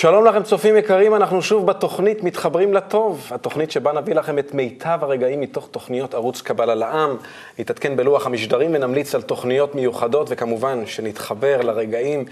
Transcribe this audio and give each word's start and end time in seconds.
שלום 0.00 0.24
לכם 0.24 0.42
צופים 0.42 0.76
יקרים, 0.76 1.14
אנחנו 1.14 1.42
שוב 1.42 1.66
בתוכנית 1.66 2.24
מתחברים 2.24 2.74
לטוב, 2.74 3.28
התוכנית 3.30 3.70
שבה 3.70 3.92
נביא 3.92 4.14
לכם 4.14 4.38
את 4.38 4.54
מיטב 4.54 4.98
הרגעים 5.02 5.40
מתוך 5.40 5.68
תוכניות 5.70 6.14
ערוץ 6.14 6.40
קבלה 6.40 6.74
לעם, 6.74 7.16
נתעדכן 7.58 7.96
בלוח 7.96 8.26
המשדרים 8.26 8.70
ונמליץ 8.74 9.14
על 9.14 9.22
תוכניות 9.22 9.74
מיוחדות, 9.74 10.26
וכמובן 10.30 10.86
שנתחבר 10.86 11.60
לרגעים 11.62 12.24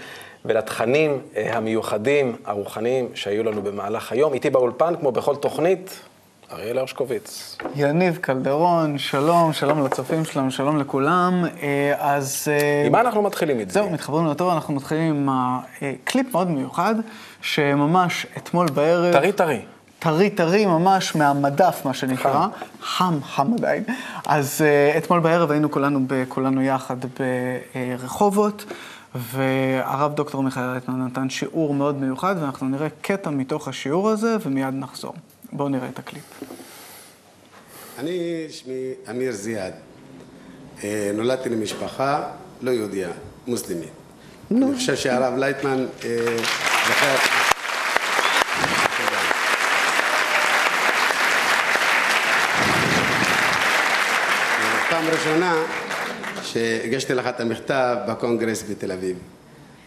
ולתכנים 0.45 1.21
אה, 1.35 1.57
המיוחדים, 1.57 2.35
הרוחניים, 2.45 3.09
שהיו 3.13 3.43
לנו 3.43 3.61
במהלך 3.61 4.11
היום. 4.11 4.33
איתי 4.33 4.49
באולפן, 4.49 4.95
כמו 4.99 5.11
בכל 5.11 5.35
תוכנית, 5.35 5.99
אריאל 6.53 6.77
הרשקוביץ. 6.77 7.57
יניב 7.75 8.17
קלדרון, 8.21 8.97
שלום, 8.97 9.53
שלום 9.53 9.85
לצופים 9.85 10.25
שלנו, 10.25 10.51
שלום 10.51 10.79
לכולם. 10.79 11.45
אה, 11.61 11.93
אז... 11.99 12.47
אה, 12.47 12.85
עם 12.85 12.91
מה 12.91 13.01
אנחנו 13.01 13.21
מתחילים 13.21 13.61
את 13.61 13.71
זה? 13.71 13.73
זהו, 13.73 13.89
מתחברים 13.89 14.27
לטוב, 14.27 14.53
אנחנו 14.53 14.73
מתחילים 14.73 15.29
עם 15.29 15.59
קליפ 16.03 16.31
מאוד 16.31 16.49
מיוחד, 16.49 16.95
שממש 17.41 18.27
אתמול 18.37 18.67
בערב... 18.67 19.13
טרי 19.13 19.31
טרי. 19.31 19.61
טרי 19.99 20.29
טרי 20.29 20.65
ממש 20.65 21.15
מהמדף, 21.15 21.81
מה 21.85 21.93
שנקרא. 21.93 22.47
חם, 22.81 23.19
חם 23.23 23.53
עדיין. 23.53 23.83
אז 24.25 24.61
uh, 24.61 24.97
אתמול 24.97 25.19
בערב 25.19 25.51
היינו 25.51 25.71
כולנו, 25.71 25.99
כולנו 26.29 26.61
יחד 26.61 26.97
ברחובות, 27.79 28.65
והרב 29.15 30.13
דוקטור 30.15 30.43
מיכאל 30.43 30.63
אלטמן 30.63 31.05
נתן 31.05 31.29
שיעור 31.29 31.73
מאוד 31.73 32.01
מיוחד, 32.01 32.35
ואנחנו 32.39 32.69
נראה 32.69 32.87
קטע 33.01 33.29
מתוך 33.29 33.67
השיעור 33.67 34.09
הזה, 34.09 34.37
ומיד 34.45 34.73
נחזור. 34.73 35.13
בואו 35.51 35.69
נראה 35.69 35.89
את 35.89 35.99
הקליפ. 35.99 36.23
אני, 37.99 38.45
שמי 38.49 38.93
אמיר 39.09 39.31
זיאד. 39.31 39.73
אה, 40.83 41.11
נולדתי 41.13 41.49
למשפחה 41.49 42.31
לא 42.61 42.71
יהודייה, 42.71 43.09
מוסלמית. 43.47 43.89
אני 44.51 44.75
חושב 44.75 44.95
שהרב 44.95 45.37
לייטמן 45.37 45.85
זכר... 46.87 47.15
פעם 54.89 55.05
ראשונה 55.07 55.63
שהגשתי 56.43 57.13
לך 57.13 57.27
את 57.27 57.39
המכתב 57.39 57.97
בקונגרס 58.07 58.63
בתל 58.69 58.91
אביב 58.91 59.17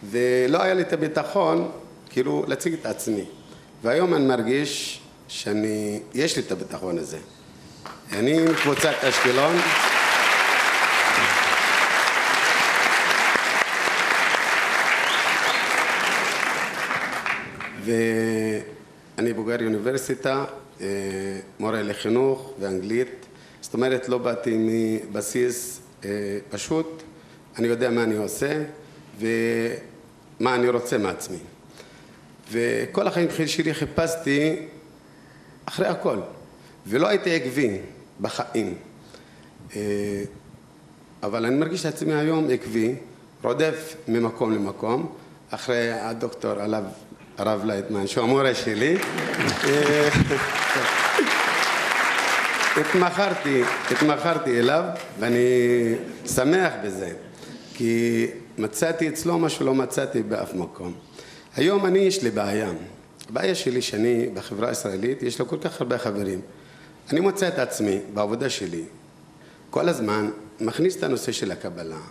ולא 0.03 0.61
היה 0.61 0.73
לי 0.73 0.81
את 0.81 0.93
הביטחון 0.93 1.71
כאילו 2.09 2.45
להציג 2.47 2.73
את 2.73 2.85
עצמי 2.85 3.25
והיום 3.83 4.13
אני 4.13 4.25
מרגיש 4.25 5.01
שאני, 5.27 5.99
יש 6.13 6.35
לי 6.37 6.43
את 6.43 6.51
הביטחון 6.51 6.97
הזה. 6.97 7.17
אני 8.11 8.41
מקבוצת 8.41 8.93
אשקלון. 9.03 9.55
ואני 17.85 19.33
בוגר 19.33 19.65
אוניברסיטה, 19.65 20.45
אה, 20.81 20.87
מורה 21.59 21.81
לחינוך 21.81 22.53
ואנגלית. 22.59 23.25
זאת 23.61 23.73
אומרת, 23.73 24.09
לא 24.09 24.17
באתי 24.17 24.55
מבסיס 24.57 25.81
אה, 26.05 26.09
פשוט, 26.49 27.03
אני 27.57 27.67
יודע 27.67 27.89
מה 27.89 28.03
אני 28.03 28.15
עושה 28.15 28.63
ומה 29.19 30.55
אני 30.55 30.69
רוצה 30.69 30.97
מעצמי. 30.97 31.37
וכל 32.51 33.07
החיים 33.07 33.27
שלי 33.45 33.73
חיפשתי 33.73 34.55
אחרי 35.65 35.87
הכל, 35.87 36.17
ולא 36.87 37.07
הייתי 37.07 37.35
עקבי 37.35 37.77
בחיים. 38.21 38.73
אה, 39.75 40.23
אבל 41.23 41.45
אני 41.45 41.55
מרגיש 41.55 41.85
את 41.85 41.93
עצמי 41.93 42.13
היום 42.13 42.47
עקבי, 42.51 42.95
רודף 43.43 43.95
ממקום 44.07 44.51
למקום, 44.51 45.11
אחרי 45.49 45.91
הדוקטור 45.91 46.51
עליו, 46.51 46.83
הרב 47.37 47.65
לייטמן, 47.65 48.07
שהוא 48.07 48.23
המורה 48.23 48.55
שלי. 48.55 48.97
אה, 49.63 50.09
התמכרתי, 52.77 53.63
התמכרתי 53.91 54.59
אליו, 54.59 54.83
ואני 55.19 55.39
שמח 56.25 56.73
בזה, 56.85 57.11
כי 57.73 58.27
מצאתי 58.57 59.09
אצלו 59.09 59.39
מה 59.39 59.49
שלא 59.49 59.73
מצאתי 59.73 60.23
באף 60.23 60.53
מקום. 60.53 60.93
היום 61.55 61.85
אני, 61.85 61.99
יש 61.99 62.23
לי 62.23 62.31
בעיה. 62.31 62.69
הבעיה 63.29 63.55
שלי 63.55 63.81
שאני 63.81 64.29
בחברה 64.33 64.69
הישראלית, 64.69 65.23
יש 65.23 65.39
לו 65.39 65.47
כל 65.47 65.57
כך 65.61 65.81
הרבה 65.81 65.97
חברים. 65.97 66.41
אני 67.11 67.19
מוצא 67.19 67.47
את 67.47 67.59
עצמי 67.59 67.99
בעבודה 68.13 68.49
שלי, 68.49 68.83
כל 69.69 69.89
הזמן 69.89 70.29
מכניס 70.59 70.97
את 70.97 71.03
הנושא 71.03 71.31
של 71.31 71.51
הקבלה. 71.51 72.01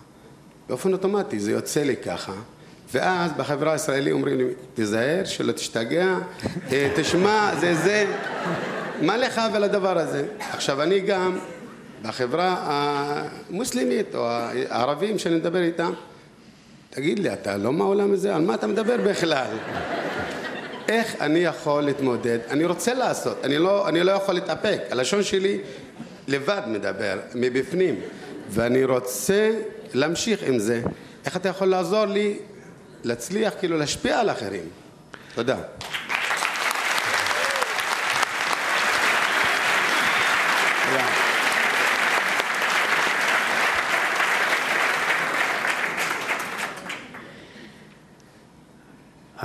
באופן 0.69 0.93
אוטומטי, 0.93 1.41
זה 1.41 1.53
יוצא 1.53 1.83
לי 1.83 1.97
ככה. 1.97 2.33
ואז 2.93 3.33
בחברה 3.33 3.73
הישראלית 3.73 4.13
אומרים 4.13 4.39
לי, 4.39 4.45
תיזהר, 4.75 5.25
שלא 5.25 5.53
תשתגע, 5.53 6.19
אה, 6.73 6.93
תשמע, 6.97 7.53
זה 7.61 7.75
זה. 7.75 8.07
מה 9.03 9.17
לך 9.17 9.41
ולדבר 9.55 9.99
הזה? 9.99 10.27
עכשיו, 10.51 10.83
אני 10.83 11.01
גם 11.01 11.39
בחברה 12.03 12.57
המוסלמית 13.51 14.15
או 14.15 14.29
הערבים 14.71 15.19
שאני 15.19 15.35
מדבר 15.35 15.63
איתם, 15.63 15.93
תגיד 16.91 17.19
לי, 17.19 17.33
אתה 17.33 17.57
לא 17.57 17.73
מהעולם 17.73 18.13
הזה? 18.13 18.35
על 18.35 18.43
מה 18.43 18.55
אתה 18.55 18.67
מדבר 18.67 18.97
בכלל? 18.97 19.57
איך 20.93 21.17
אני 21.21 21.39
יכול 21.39 21.83
להתמודד? 21.83 22.39
אני 22.51 22.65
רוצה 22.65 22.95
לעשות, 22.95 23.45
אני 23.45 23.59
לא, 23.59 23.89
אני 23.89 24.03
לא 24.03 24.13
יכול 24.13 24.35
להתאפק, 24.35 24.81
הלשון 24.91 25.23
שלי 25.23 25.59
לבד 26.29 26.63
מדבר, 26.67 27.19
מבפנים, 27.35 28.01
ואני 28.51 28.85
רוצה 28.85 29.51
להמשיך 29.95 30.43
עם 30.47 30.59
זה. 30.59 30.83
איך 31.25 31.37
אתה 31.37 31.49
יכול 31.49 31.69
לעזור 31.69 32.05
לי 32.05 32.39
להצליח 33.05 33.55
כאילו 33.59 33.79
להשפיע 33.79 34.21
על 34.21 34.31
אחרים? 34.31 34.65
תודה. 35.35 35.57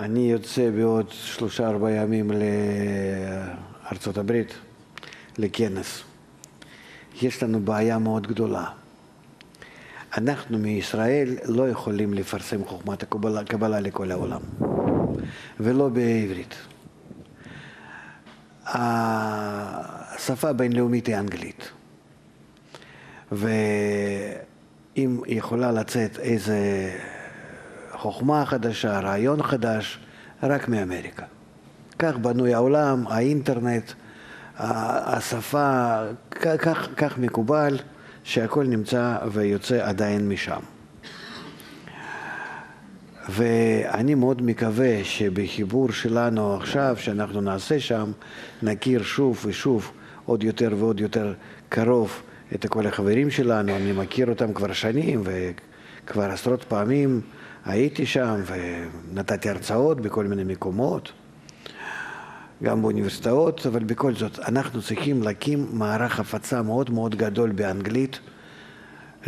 אני 0.08 0.32
יוצא 0.32 0.70
בעוד 0.70 1.10
שלושה 1.10 1.68
ארבעה 1.68 1.92
ימים 1.92 2.32
לארצות 3.84 4.18
הברית, 4.18 4.54
לכנס. 5.38 6.04
יש 7.22 7.44
לנו 7.44 7.60
בעיה 7.60 7.98
מאוד 7.98 8.28
גדולה. 8.28 8.66
אנחנו 10.18 10.58
מישראל 10.58 11.38
לא 11.46 11.70
יכולים 11.70 12.14
לפרסם 12.14 12.66
חוכמת 12.66 13.04
הקבלה, 13.04 13.40
הקבלה 13.40 13.80
לכל 13.80 14.12
העולם, 14.12 14.42
ולא 15.60 15.90
בעברית. 15.90 16.56
השפה 18.66 20.50
הבינלאומית 20.50 21.08
היא 21.08 21.18
אנגלית, 21.18 21.72
ואם 23.32 25.22
יכולה 25.28 25.72
לצאת 25.72 26.20
איזה 26.20 26.60
חוכמה 27.92 28.46
חדשה, 28.46 29.00
רעיון 29.00 29.44
חדש, 29.44 30.00
רק 30.44 30.68
מאמריקה. 30.68 31.26
כך 32.00 32.18
בנוי 32.18 32.54
העולם, 32.54 33.08
האינטרנט, 33.08 33.92
השפה, 34.60 35.98
כך, 36.32 36.88
כך 36.98 37.18
מקובל 37.18 37.78
שהכל 38.24 38.64
נמצא 38.64 39.18
ויוצא 39.32 39.88
עדיין 39.88 40.30
משם. 40.30 40.60
ואני 43.30 44.16
מאוד 44.16 44.42
מקווה 44.42 45.04
שבחיבור 45.04 45.92
שלנו 45.92 46.56
עכשיו, 46.56 46.96
שאנחנו 47.00 47.42
נעשה 47.42 47.80
שם, 47.80 48.12
נכיר 48.64 49.04
שוב 49.04 49.44
ושוב 49.46 49.92
עוד 50.26 50.44
יותר 50.44 50.70
ועוד 50.78 51.00
יותר 51.00 51.34
קרוב 51.70 52.22
את 52.56 52.66
כל 52.66 52.88
החברים 52.88 53.30
שלנו. 53.30 53.76
אני 53.76 53.92
מכיר 53.92 54.30
אותם 54.30 54.54
כבר 54.54 54.74
שנים 54.74 55.22
וכבר 55.24 56.32
עשרות 56.32 56.64
פעמים. 56.64 57.22
הייתי 57.68 58.06
שם 58.06 58.42
ונתתי 58.46 59.50
הרצאות 59.50 60.02
בכל 60.02 60.26
מיני 60.26 60.44
מקומות, 60.44 61.12
גם 62.64 62.82
באוניברסיטאות, 62.82 63.66
אבל 63.66 63.84
בכל 63.84 64.14
זאת, 64.14 64.40
אנחנו 64.40 64.82
צריכים 64.82 65.24
להקים 65.24 65.68
מערך 65.72 66.20
הפצה 66.20 66.62
מאוד 66.62 66.90
מאוד 66.90 67.16
גדול 67.16 67.52
באנגלית, 67.52 68.20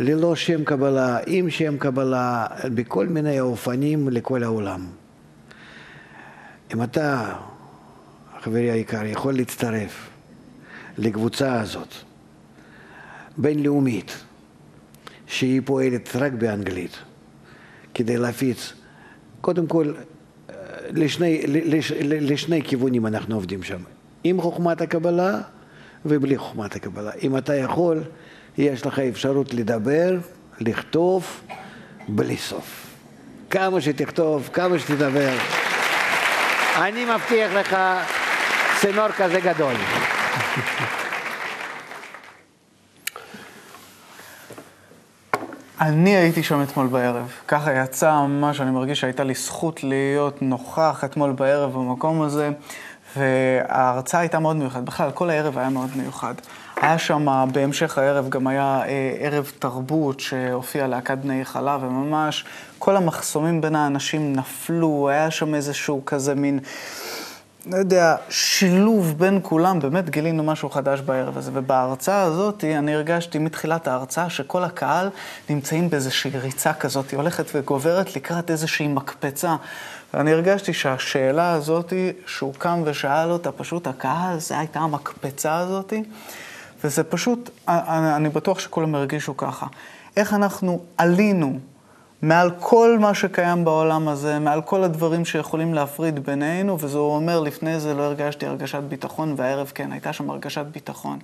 ללא 0.00 0.36
שם 0.36 0.64
קבלה, 0.64 1.18
עם 1.26 1.50
שם 1.50 1.78
קבלה, 1.78 2.46
בכל 2.74 3.06
מיני 3.06 3.40
אופנים 3.40 4.08
לכל 4.08 4.42
העולם. 4.42 4.86
אם 6.74 6.82
אתה, 6.82 7.34
חברי 8.40 8.70
היקר, 8.70 9.04
יכול 9.04 9.34
להצטרף 9.34 10.10
לקבוצה 10.98 11.60
הזאת, 11.60 11.94
בינלאומית, 13.36 14.24
שהיא 15.26 15.62
פועלת 15.64 16.16
רק 16.16 16.32
באנגלית, 16.32 16.96
כדי 17.94 18.16
להפיץ. 18.16 18.72
קודם 19.40 19.66
כל, 19.66 19.92
לשני, 20.90 21.42
לש, 21.46 21.92
לשני 22.02 22.62
כיוונים 22.62 23.06
אנחנו 23.06 23.34
עובדים 23.34 23.62
שם, 23.62 23.78
עם 24.24 24.40
חוכמת 24.40 24.80
הקבלה 24.80 25.40
ובלי 26.06 26.38
חוכמת 26.38 26.76
הקבלה. 26.76 27.10
אם 27.22 27.36
אתה 27.36 27.54
יכול, 27.54 28.02
יש 28.58 28.86
לך 28.86 28.98
אפשרות 28.98 29.54
לדבר, 29.54 30.16
לכתוב, 30.60 31.40
בלי 32.08 32.36
סוף. 32.36 32.86
כמה 33.50 33.80
שתכתוב, 33.80 34.50
כמה 34.52 34.78
שתדבר, 34.78 35.32
אני 36.76 37.04
מבטיח 37.04 37.52
לך 37.52 37.76
צינור 38.80 39.08
כזה 39.08 39.40
גדול. 39.40 39.74
אני 45.80 46.16
הייתי 46.16 46.42
שם 46.42 46.62
אתמול 46.62 46.86
בערב. 46.86 47.32
ככה 47.48 47.72
יצא 47.72 48.12
ממש, 48.12 48.60
אני 48.60 48.70
מרגיש 48.70 49.00
שהייתה 49.00 49.24
לי 49.24 49.34
זכות 49.34 49.84
להיות 49.84 50.42
נוכח 50.42 51.02
אתמול 51.04 51.32
בערב 51.32 51.72
במקום 51.72 52.22
הזה, 52.22 52.50
וההרצאה 53.16 54.20
הייתה 54.20 54.38
מאוד 54.38 54.56
מיוחדת. 54.56 54.82
בכלל, 54.82 55.10
כל 55.10 55.30
הערב 55.30 55.58
היה 55.58 55.68
מאוד 55.68 55.90
מיוחד. 55.96 56.34
היה 56.76 56.98
שם, 56.98 57.48
בהמשך 57.52 57.98
הערב 57.98 58.28
גם 58.28 58.46
היה 58.46 58.82
אה, 58.86 59.16
ערב 59.18 59.52
תרבות 59.58 60.20
שהופיע 60.20 60.86
להקת 60.86 61.18
בני 61.18 61.44
חלב, 61.44 61.82
וממש 61.82 62.44
כל 62.78 62.96
המחסומים 62.96 63.60
בין 63.60 63.76
האנשים 63.76 64.32
נפלו, 64.32 65.08
היה 65.08 65.30
שם 65.30 65.54
איזשהו 65.54 66.02
כזה 66.06 66.34
מין... 66.34 66.58
לא 67.66 67.76
יודע, 67.76 68.16
שילוב 68.28 69.14
בין 69.18 69.40
כולם, 69.42 69.80
באמת 69.80 70.10
גילינו 70.10 70.42
משהו 70.42 70.70
חדש 70.70 71.00
בערב 71.00 71.38
הזה. 71.38 71.50
ובהרצאה 71.54 72.22
הזאת, 72.22 72.64
אני 72.64 72.94
הרגשתי 72.94 73.38
מתחילת 73.38 73.88
ההרצאה 73.88 74.30
שכל 74.30 74.64
הקהל 74.64 75.10
נמצאים 75.50 75.90
באיזושהי 75.90 76.30
ריצה 76.30 76.72
כזאת, 76.72 77.14
הולכת 77.14 77.44
וגוברת 77.54 78.16
לקראת 78.16 78.50
איזושהי 78.50 78.88
מקפצה. 78.88 79.56
ואני 80.14 80.32
הרגשתי 80.32 80.72
שהשאלה 80.72 81.52
הזאת, 81.52 81.92
שהוא 82.26 82.54
קם 82.58 82.82
ושאל 82.84 83.30
אותה, 83.30 83.52
פשוט 83.52 83.86
הקהל, 83.86 84.38
זה 84.38 84.58
הייתה 84.58 84.80
המקפצה 84.80 85.56
הזאת, 85.56 85.92
וזה 86.84 87.04
פשוט, 87.04 87.50
אני 87.68 88.28
בטוח 88.28 88.58
שכולם 88.58 88.94
הרגישו 88.94 89.36
ככה. 89.36 89.66
איך 90.16 90.34
אנחנו 90.34 90.80
עלינו 90.98 91.58
מעל 92.22 92.50
כל 92.58 92.98
מה 92.98 93.14
שקיים 93.14 93.64
בעולם 93.64 94.08
הזה, 94.08 94.38
מעל 94.38 94.62
כל 94.62 94.84
הדברים 94.84 95.24
שיכולים 95.24 95.74
להפריד 95.74 96.26
בינינו, 96.26 96.80
וזה 96.80 96.98
הוא 96.98 97.14
אומר, 97.14 97.40
לפני 97.40 97.80
זה 97.80 97.94
לא 97.94 98.02
הרגשתי 98.02 98.46
הרגשת 98.46 98.82
ביטחון, 98.88 99.34
והערב 99.36 99.72
כן, 99.74 99.92
הייתה 99.92 100.12
שם 100.12 100.30
הרגשת 100.30 100.64
ביטחון. 100.72 101.18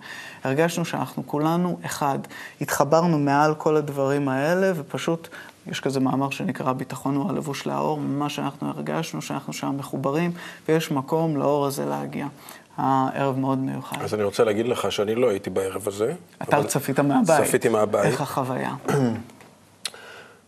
הרגשנו 0.44 0.84
שאנחנו 0.84 1.26
כולנו 1.26 1.78
אחד. 1.87 2.19
התחברנו 2.60 3.19
מעל 3.19 3.54
כל 3.54 3.76
הדברים 3.76 4.28
האלה, 4.28 4.72
ופשוט, 4.76 5.28
יש 5.66 5.81
כזה 5.81 6.00
מאמר 6.00 6.31
שנקרא 6.31 6.72
ביטחון 6.72 7.16
הוא 7.16 7.31
הלבוש 7.31 7.66
לאור, 7.66 8.00
ממש 8.00 8.38
אנחנו 8.38 8.69
הרגשנו 8.69 9.22
שאנחנו 9.22 9.52
שם 9.52 9.76
מחוברים, 9.78 10.32
ויש 10.69 10.90
מקום 10.90 11.37
לאור 11.37 11.66
הזה 11.66 11.84
להגיע. 11.84 12.26
הערב 12.76 13.38
מאוד 13.38 13.58
מיוחד. 13.58 14.02
אז 14.02 14.14
אני 14.14 14.22
רוצה 14.22 14.44
להגיד 14.44 14.69
לך 14.69 14.92
שאני 14.92 15.14
לא 15.14 15.31
הייתי 15.31 15.50
בערב 15.50 15.88
הזה. 15.88 16.12
אתה 16.42 16.64
צפית 16.64 17.00
מהבית. 17.00 17.44
צפיתי 17.44 17.69
מהבית. 17.69 18.04
איך 18.04 18.20
החוויה? 18.20 18.75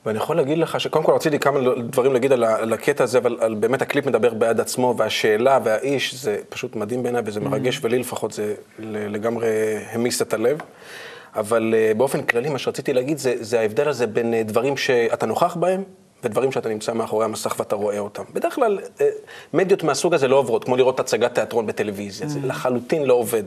ואני 0.07 0.19
יכול 0.19 0.37
להגיד 0.37 0.59
לך 0.59 0.81
שקודם 0.81 1.05
כל 1.05 1.13
רציתי 1.13 1.39
כמה 1.39 1.61
דברים 1.91 2.13
להגיד 2.13 2.33
על, 2.33 2.45
על 2.45 2.73
הקטע 2.73 3.05
הזה, 3.05 3.19
אבל 3.19 3.37
על 3.41 3.55
באמת 3.55 3.83
הקליפ 3.83 4.07
מדבר 4.07 4.35
בעד 4.35 4.61
עצמו, 4.61 4.95
והשאלה 4.97 5.59
והאיש, 5.65 6.15
זה 6.15 6.39
פשוט 6.49 6.77
מדהים 6.77 7.03
בעיניי 7.03 7.23
וזה 7.25 7.41
מרגש, 7.41 7.77
mm-hmm. 7.77 7.81
ולי 7.83 7.99
לפחות 7.99 8.33
זה 8.33 8.55
לגמרי 8.79 9.49
המיס 9.93 10.23
את 10.23 10.35
הלב. 10.35 10.59
אבל 11.35 11.75
uh, 11.75 11.97
באופן 11.97 12.23
כללי, 12.23 12.49
מה 12.49 12.59
שרציתי 12.59 12.93
להגיד 12.93 13.19
זה, 13.19 13.35
זה 13.41 13.61
ההבדל 13.61 13.89
הזה 13.89 14.07
בין 14.07 14.35
uh, 14.35 14.49
דברים 14.49 14.77
שאתה 14.77 15.27
נוכח 15.27 15.57
בהם, 15.57 15.83
ודברים 16.25 16.53
שאתה 16.53 16.69
נמצא 16.69 16.93
מאחורי 16.93 17.25
המסך 17.25 17.55
ואתה 17.59 17.77
רואה 17.77 17.99
אותם. 17.99 18.23
בדרך 18.33 18.55
כלל, 18.55 18.79
uh, 18.79 19.03
מדיות 19.53 19.83
מהסוג 19.83 20.15
הזה 20.15 20.29
לא 20.29 20.37
עוברות, 20.37 20.65
כמו 20.65 20.77
לראות 20.77 21.01
הצגת 21.01 21.35
תיאטרון 21.35 21.67
בטלוויזיה. 21.67 22.29
זה 22.29 22.39
לחלוטין 22.43 23.03
לא 23.03 23.15
עובד. 23.15 23.45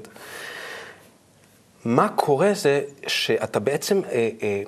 מה 1.86 2.10
קורה 2.10 2.54
זה 2.54 2.82
שאתה 3.08 3.60
בעצם... 3.60 4.02
Uh, 4.04 4.14
אה, 4.44 4.64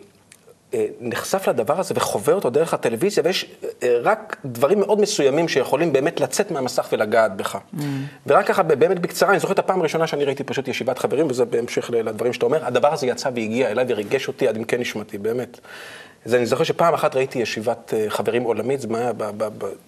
נחשף 1.01 1.47
לדבר 1.47 1.79
הזה 1.79 1.93
וחווה 1.97 2.33
אותו 2.33 2.49
דרך 2.49 2.73
הטלוויזיה, 2.73 3.23
ויש 3.25 3.45
אה, 3.83 3.97
רק 4.01 4.37
דברים 4.45 4.79
מאוד 4.79 5.01
מסוימים 5.01 5.47
שיכולים 5.47 5.93
באמת 5.93 6.19
לצאת 6.19 6.51
מהמסך 6.51 6.87
ולגעת 6.91 7.37
בך. 7.37 7.55
Mm. 7.55 7.81
ורק 8.27 8.47
ככה, 8.47 8.63
באמת 8.63 8.99
בקצרה, 8.99 9.31
אני 9.31 9.39
זוכר 9.39 9.53
את 9.53 9.59
הפעם 9.59 9.79
הראשונה 9.79 10.07
שאני 10.07 10.25
ראיתי 10.25 10.43
פשוט 10.43 10.67
ישיבת 10.67 10.99
חברים, 10.99 11.27
וזה 11.29 11.45
בהמשך 11.45 11.89
לדברים 11.93 12.33
שאתה 12.33 12.45
אומר, 12.45 12.65
הדבר 12.65 12.93
הזה 12.93 13.07
יצא 13.07 13.29
והגיע 13.35 13.71
אליי 13.71 13.85
וריגש 13.87 14.27
אותי 14.27 14.47
עד 14.47 14.57
עמקי 14.57 14.77
נשמתי, 14.77 15.17
באמת. 15.17 15.59
אז 16.25 16.35
אני 16.35 16.45
זוכר 16.45 16.63
שפעם 16.63 16.93
אחת 16.93 17.15
ראיתי 17.15 17.39
ישיבת 17.39 17.93
אה, 17.93 18.05
חברים 18.09 18.43
עולמית, 18.43 18.81
זה 18.81 18.87
היה 18.93 19.11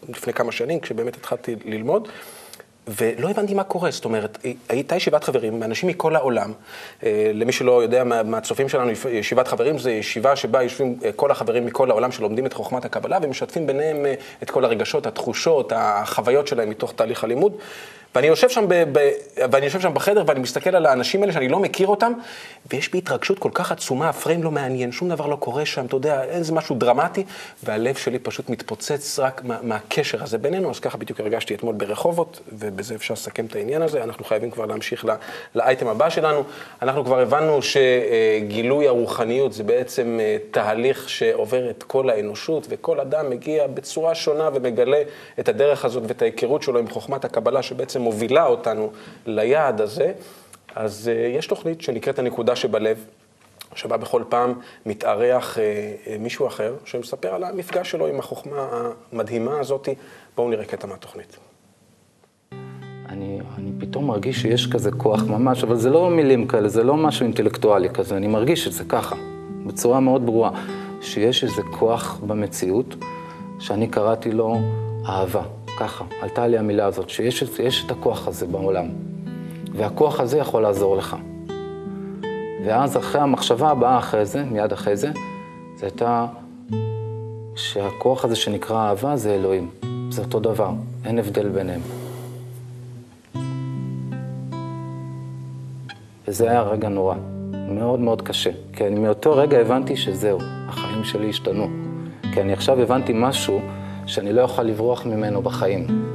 לפני 0.10 0.34
כמה 0.34 0.52
שנים, 0.52 0.80
כשבאמת 0.80 1.16
התחלתי 1.16 1.56
ללמוד. 1.66 2.08
ולא 2.88 3.30
הבנתי 3.30 3.54
מה 3.54 3.64
קורה, 3.64 3.92
זאת 3.92 4.06
אומרת, 4.06 4.38
הייתה 4.70 4.96
ישיבת 4.96 5.24
חברים, 5.24 5.64
אנשים 5.64 5.90
מכל 5.90 6.16
העולם, 6.16 6.54
אה, 7.04 7.32
למי 7.34 7.52
שלא 7.52 7.84
יודע 7.84 8.04
מהצופים 8.04 8.70
שלנו, 8.70 8.92
ישיבת 9.10 9.48
חברים 9.48 9.78
זה 9.78 9.92
ישיבה 9.92 10.36
שבה 10.36 10.64
יושבים 10.64 11.00
אה, 11.06 11.12
כל 11.12 11.32
החברים 11.32 11.66
מכל 11.66 11.92
העולם 11.92 12.12
שלומדים 12.12 12.46
את 12.46 12.54
חוכמת 12.54 12.86
הקבלה 12.86 13.18
ומשתפים 13.22 13.68
ביניהם 13.68 14.06
אה, 14.06 14.14
את 14.44 14.50
כל 14.52 14.66
הרגשות, 14.66 15.08
התחושות, 15.08 15.72
החוויות 15.76 16.48
שלהם 16.48 16.70
מתוך 16.70 16.94
תהליך 16.96 17.24
הלימוד. 17.24 17.58
ואני 18.16 18.28
יושב 18.28 18.50
שם, 18.50 18.66
ב, 18.68 18.74
ב, 18.92 19.10
ואני 19.52 19.66
יושב 19.66 19.80
שם 19.80 19.94
בחדר 19.94 20.24
ואני 20.28 20.40
מסתכל 20.40 20.76
על 20.76 20.86
האנשים 20.86 21.22
האלה 21.22 21.34
שאני 21.34 21.50
לא 21.50 21.60
מכיר 21.60 21.88
אותם, 21.88 22.14
ויש 22.72 22.92
בי 22.92 22.98
התרגשות 22.98 23.40
כל 23.40 23.50
כך 23.54 23.72
עצומה, 23.72 24.10
הפריים 24.10 24.44
לא 24.44 24.52
מעניין, 24.52 24.92
שום 24.92 25.10
דבר 25.10 25.28
לא 25.28 25.36
קורה 25.36 25.66
שם, 25.66 25.86
אתה 25.86 25.96
יודע, 25.96 26.24
איזה 26.24 26.54
משהו 26.54 26.76
דרמטי, 26.76 27.24
והלב 27.64 27.96
שלי 27.96 28.20
פשוט 28.20 28.50
מתפוצץ 28.50 29.20
רק 29.20 29.42
מה, 29.44 29.58
מהקשר 29.62 30.24
הזה 30.24 30.38
בינינו, 30.38 30.70
אז 30.70 30.80
ככה 30.80 30.98
בדיוק 30.98 31.20
הרגשתי 31.20 31.56
אתמול 31.56 31.76
ברחובות, 31.76 32.40
ובזה 32.76 32.96
אפשר 32.96 33.14
לסכם 33.14 33.46
את 33.46 33.56
העניין 33.56 33.82
הזה. 33.82 34.04
אנחנו 34.04 34.26
חייבים 34.26 34.52
כבר 34.52 34.66
להמשיך 34.66 35.06
לאייטם 35.56 35.88
הבא 35.88 36.10
שלנו. 36.10 36.44
אנחנו 36.82 37.06
כבר 37.06 37.20
הבנו 37.20 37.60
שגילוי 37.62 38.88
הרוחניות 38.88 39.54
זה 39.54 39.64
בעצם 39.64 40.20
אה, 40.22 40.38
תהליך 40.52 41.10
שעובר 41.10 41.70
את 41.70 41.84
כל 41.84 42.10
האנושות, 42.10 42.68
וכל 42.70 43.00
אדם 43.00 43.30
מגיע 43.30 43.68
בצורה 43.68 44.16
שונה 44.16 44.50
ומגלה 44.54 45.02
את 45.40 45.50
הדרך 45.50 45.86
הזאת 45.86 46.04
ואת 46.08 46.22
ההיכרות 46.22 46.64
שלו 46.64 46.80
עם 46.80 46.90
חוכמת 46.90 47.26
הקבלה, 47.26 47.62
שבעצם 47.62 48.02
מובילה 48.02 48.46
אותנו 48.46 48.92
ליעד 49.26 49.82
הזה, 49.82 50.12
אז 50.76 51.12
uh, 51.14 51.38
יש 51.38 51.48
תוכנית 51.48 51.82
שנקראת 51.82 52.20
הנקודה 52.20 52.56
שבלב, 52.56 53.06
שבה 53.76 53.98
בכל 53.98 54.24
פעם 54.30 54.54
מתארח 54.86 55.58
uh, 55.58 55.60
uh, 55.60 56.10
מישהו 56.20 56.48
אחר, 56.48 56.76
שמספר 56.86 57.36
על 57.36 57.44
המפגש 57.44 57.92
שלו 57.92 58.08
עם 58.08 58.20
החוכמה 58.20 58.90
המדהימה 59.12 59.60
הזאת. 59.60 59.90
בואו 60.36 60.50
נראה 60.50 60.66
קטע 60.66 60.88
מהתוכנית. 60.88 61.45
אני, 63.16 63.40
אני 63.58 63.72
פתאום 63.80 64.08
מרגיש 64.08 64.42
שיש 64.42 64.68
כזה 64.68 64.92
כוח 64.92 65.24
ממש, 65.24 65.64
אבל 65.64 65.76
זה 65.76 65.90
לא 65.90 66.10
מילים 66.10 66.48
כאלה, 66.48 66.70
זה 66.70 66.84
לא 66.84 66.98
משהו 66.98 67.24
אינטלקטואלי 67.24 67.90
כזה, 67.90 68.18
אני 68.18 68.28
מרגיש 68.28 68.68
את 68.68 68.74
זה 68.74 68.84
ככה, 68.84 69.16
בצורה 69.66 70.00
מאוד 70.00 70.26
ברורה, 70.26 70.52
שיש 71.02 71.44
איזה 71.44 71.62
כוח 71.72 72.20
במציאות, 72.28 72.96
שאני 73.60 73.88
קראתי 73.88 74.32
לו 74.32 74.58
אהבה. 75.10 75.42
ככה, 75.80 76.06
עלתה 76.22 76.48
לי 76.48 76.58
המילה 76.58 76.86
הזאת, 76.86 77.10
שיש 77.10 77.84
את 77.86 77.92
הכוח 77.92 78.28
הזה 78.28 78.48
בעולם, 78.48 78.86
והכוח 79.74 80.20
הזה 80.20 80.38
יכול 80.38 80.62
לעזור 80.62 80.98
לך. 80.98 81.16
ואז 82.66 82.98
אחרי 82.98 83.22
המחשבה 83.22 83.70
הבאה 83.70 83.98
אחרי 83.98 84.26
זה, 84.26 84.44
מיד 84.44 84.72
אחרי 84.72 84.98
זה, 84.98 85.12
זה 85.76 85.86
הייתה 85.86 86.26
שהכוח 87.56 88.26
הזה 88.26 88.36
שנקרא 88.36 88.90
אהבה 88.90 89.16
זה 89.16 89.36
אלוהים. 89.36 89.70
זה 90.10 90.22
אותו 90.22 90.40
דבר, 90.40 90.72
אין 91.06 91.20
הבדל 91.20 91.50
ביניהם. 91.50 91.82
וזה 96.28 96.52
היה 96.52 96.62
רגע 96.62 96.90
נורא, 96.90 97.16
מאוד 97.70 98.00
מאוד 98.00 98.22
קשה. 98.22 98.52
כי 98.74 98.88
אני 98.88 99.00
מאותו 99.00 99.36
רגע 99.36 99.58
הבנתי 99.58 99.96
שזהו, 99.96 100.40
החיים 100.68 101.04
שלי 101.04 101.30
השתנו. 101.30 101.68
כי 102.34 102.42
אני 102.42 102.54
עכשיו 102.54 102.82
הבנתי 102.82 103.14
משהו 103.16 103.62
שאני 104.06 104.34
לא 104.34 104.42
אוכל 104.42 104.64
לברוח 104.64 105.06
ממנו 105.06 105.42
בחיים. 105.42 106.06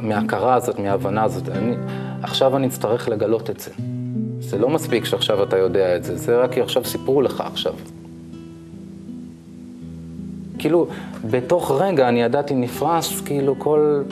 מההכרה 0.00 0.54
הזאת, 0.54 0.78
מההבנה 0.78 1.24
הזאת. 1.24 1.48
אני, 1.48 1.74
עכשיו 2.22 2.56
אני 2.56 2.66
אצטרך 2.66 3.08
לגלות 3.08 3.50
את 3.50 3.60
זה. 3.60 3.70
זה 4.40 4.58
לא 4.58 4.68
מספיק 4.68 5.04
שעכשיו 5.04 5.42
אתה 5.42 5.58
יודע 5.58 5.96
את 5.96 6.04
זה, 6.04 6.16
זה 6.16 6.38
רק 6.38 6.52
כי 6.52 6.60
עכשיו 6.60 6.84
סיפרו 6.84 7.22
לך 7.22 7.40
עכשיו. 7.40 7.72
כאילו, 10.58 10.86
בתוך 11.30 11.70
רגע 11.70 12.08
אני 12.08 12.22
ידעתי 12.22 12.54
נפרס, 12.54 13.20
כאילו 13.20 13.54
כל 13.58 14.02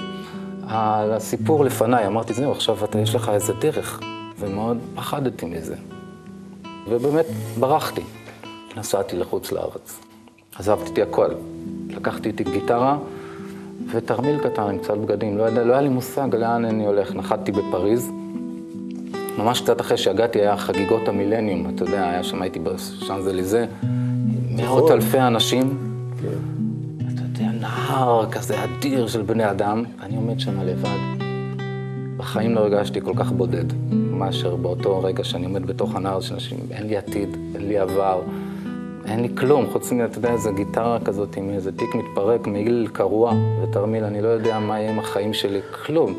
הסיפור 0.69 1.65
לפניי. 1.65 2.07
אמרתי, 2.07 2.35
זהו, 2.35 2.53
עכשיו 2.53 2.85
אתה, 2.85 2.99
יש 2.99 3.15
לך 3.15 3.29
איזה 3.29 3.53
דרך, 3.61 4.01
ומאוד 4.43 4.79
פחדתי 4.95 5.47
מזה. 5.47 5.75
ובאמת 6.89 7.27
ברחתי. 7.61 8.03
נסעתי 8.77 9.17
לחוץ 9.17 9.53
לארץ. 9.53 10.01
עזבתי 10.57 11.03
את 11.03 11.09
הכל. 11.09 11.29
לקחתי 11.89 12.29
איתי 12.29 12.45
גיטרה 12.45 12.99
ותרמיל 13.93 14.39
קטן 14.39 14.63
עם 14.63 14.79
קצת 14.79 14.95
בגדים. 14.97 15.39
לא, 15.39 15.49
ידע, 15.49 15.65
לא 15.65 15.73
היה 15.73 15.83
לי 15.83 15.89
מושג 15.89 16.29
לאן 16.35 16.65
אני 16.65 16.87
הולך. 16.87 17.15
נחתתי 17.15 17.53
בפריז. 17.53 18.11
ממש 19.39 19.61
קצת 19.61 19.81
אחרי 19.81 19.97
שהגעתי 19.97 20.41
היה 20.41 20.57
חגיגות 20.57 21.09
המילניום, 21.09 21.75
אתה 21.75 21.85
יודע, 21.85 22.09
היה 22.09 22.23
שם, 22.23 22.43
הייתי 22.43 22.59
בשאנזליזה, 22.59 23.67
מאות. 24.51 24.91
אלפי 24.91 25.21
אנשים. 25.21 25.79
כן. 26.23 26.27
אתה 27.15 27.23
יודע, 27.23 27.53
נהר 27.61 28.31
כזה 28.31 28.65
אדיר 28.65 29.07
של 29.07 29.23
בני 29.23 29.51
אדם, 29.51 29.85
ואני 30.01 30.17
עומד 30.17 30.41
שם 30.41 30.61
לבד. 30.61 30.99
בחיים 32.17 32.55
לא 32.55 32.61
הרגשתי 32.61 33.01
כל 33.01 33.13
כך 33.17 33.33
בודד, 33.33 33.65
מאשר 34.13 34.57
באותו 34.57 35.03
רגע 35.03 35.25
שאני 35.25 35.45
עומד 35.45 35.67
בתוך 35.67 35.95
הנהר 35.95 36.21
של 36.21 36.35
אנשים. 36.35 36.59
אין 36.71 36.87
לי 36.87 36.97
עתיד, 36.97 37.37
אין 37.55 37.69
לי 37.69 37.79
עבר. 37.79 38.21
אין 39.05 39.23
לי 39.23 39.29
כלום, 39.37 39.67
חוץ 39.73 39.93
מ, 39.93 40.05
אתה 40.05 40.19
יודע, 40.19 40.33
איזה 40.33 40.51
גיטרה 40.57 40.99
כזאת 41.05 41.37
עם 41.37 41.51
איזה 41.51 41.73
תיק 41.73 41.95
מתפרק, 41.95 42.47
מעיל 42.47 42.89
קרוע 42.93 43.33
ותרמיל, 43.63 44.05
אני 44.05 44.23
לא 44.23 44.29
יודע 44.29 44.59
מה 44.59 44.81
יהיה 44.81 44.91
עם 44.91 44.99
החיים 44.99 45.35
שלי, 45.35 45.61
כלום. 45.87 46.15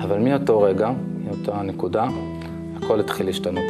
אבל 0.00 0.18
מאותו 0.18 0.60
רגע, 0.60 0.90
מאותה 1.24 1.62
נקודה, 1.62 2.08
הכל 2.76 3.00
התחיל 3.00 3.26
להשתנות. 3.26 3.64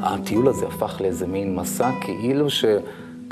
הטיול 0.00 0.48
הזה 0.48 0.66
הפך 0.66 1.00
לאיזה 1.00 1.26
מין 1.26 1.56
מסע, 1.56 1.90
כאילו 2.00 2.50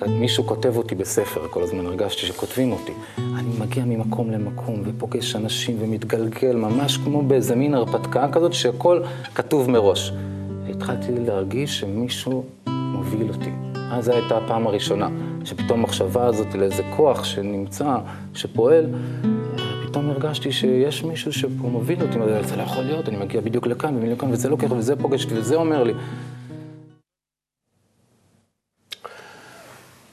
שמישהו 0.04 0.46
כותב 0.46 0.76
אותי 0.76 0.94
בספר, 0.94 1.48
כל 1.50 1.62
הזמן 1.62 1.86
הרגשתי 1.86 2.26
שכותבים 2.26 2.72
אותי. 2.72 2.92
אני 3.18 3.48
מגיע 3.60 3.84
ממקום 3.84 4.30
למקום 4.30 4.82
ופוגש 4.84 5.36
אנשים 5.36 5.76
ומתגלגל, 5.80 6.56
ממש 6.56 6.96
כמו 6.96 7.22
באיזה 7.22 7.56
מין 7.56 7.74
הרפתקה 7.74 8.28
כזאת, 8.32 8.52
שהכל 8.52 9.02
כתוב 9.34 9.70
מראש. 9.70 10.12
התחלתי 10.70 11.12
להרגיש 11.12 11.80
שמישהו 11.80 12.44
מוביל 12.66 13.28
אותי. 13.28 13.50
אז 13.92 14.04
זו 14.04 14.12
הייתה 14.12 14.36
הפעם 14.36 14.66
הראשונה, 14.66 15.08
שפתאום 15.44 15.80
המחשבה 15.80 16.26
הזאת 16.26 16.54
לאיזה 16.54 16.82
כוח 16.96 17.24
שנמצא, 17.24 17.96
שפועל, 18.34 18.86
פתאום 19.86 20.10
הרגשתי 20.10 20.52
שיש 20.52 21.04
מישהו 21.04 21.32
שפה 21.32 21.68
מוביל 21.68 22.02
אותי, 22.02 22.18
זה 22.42 22.56
לא 22.56 22.62
יכול 22.62 22.82
להיות, 22.82 23.08
אני 23.08 23.16
מגיע 23.16 23.40
בדיוק 23.40 23.66
לכאן 23.66 23.94
ולכאן, 24.02 24.32
וזה 24.32 24.48
לוקח, 24.48 24.70
וזה 24.70 24.96
פוגש 24.96 25.26
וזה 25.30 25.54
אומר 25.54 25.84
לי. 25.84 25.92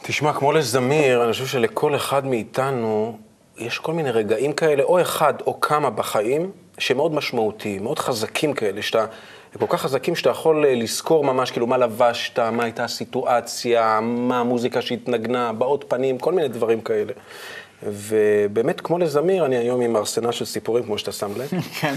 תשמע, 0.08 0.34
כמו 0.34 0.52
לזמיר, 0.52 1.24
אני 1.24 1.32
חושב 1.32 1.46
שלכל 1.46 1.96
אחד 1.96 2.26
מאיתנו 2.26 3.18
יש 3.58 3.80
כל 3.80 3.94
מיני 3.94 4.12
רגעים 4.12 4.54
כאלה, 4.54 4.84
או 4.84 5.02
אחד 5.02 5.34
או 5.48 5.62
כמה 5.62 5.90
בחיים, 5.90 6.52
שהם 6.78 6.98
מאוד 6.98 7.14
משמעותיים, 7.14 7.84
מאוד 7.84 8.00
חזקים 8.00 8.54
כאלה, 8.54 8.82
שאתה, 8.82 9.06
כל 9.60 9.66
כך 9.70 9.82
חזקים 9.82 10.16
שאתה 10.16 10.30
יכול 10.30 10.66
אה, 10.66 10.76
לזכור 10.76 11.24
ממש, 11.24 11.52
כאילו, 11.52 11.68
מה 11.68 11.78
לבשת, 11.78 12.40
מה 12.40 12.64
הייתה 12.64 12.84
הסיטואציה, 12.84 14.00
מה 14.02 14.40
המוזיקה 14.40 14.82
שהתנגנה, 14.82 15.54
בעות 15.54 15.86
פנים, 15.88 16.18
כל 16.18 16.34
מיני 16.34 16.48
דברים 16.48 16.82
כאלה. 16.82 17.14
ובאמת, 17.84 18.82
כמו 18.82 18.98
לזמיר, 18.98 19.46
אני 19.46 19.58
היום 19.58 19.82
עם 19.82 19.96
ארסנל 19.96 20.32
של 20.32 20.46
סיפורים, 20.46 20.84
כמו 20.84 20.98
שאתה 20.98 21.12
שם 21.12 21.32
לב. 21.38 21.50
כן. 21.80 21.94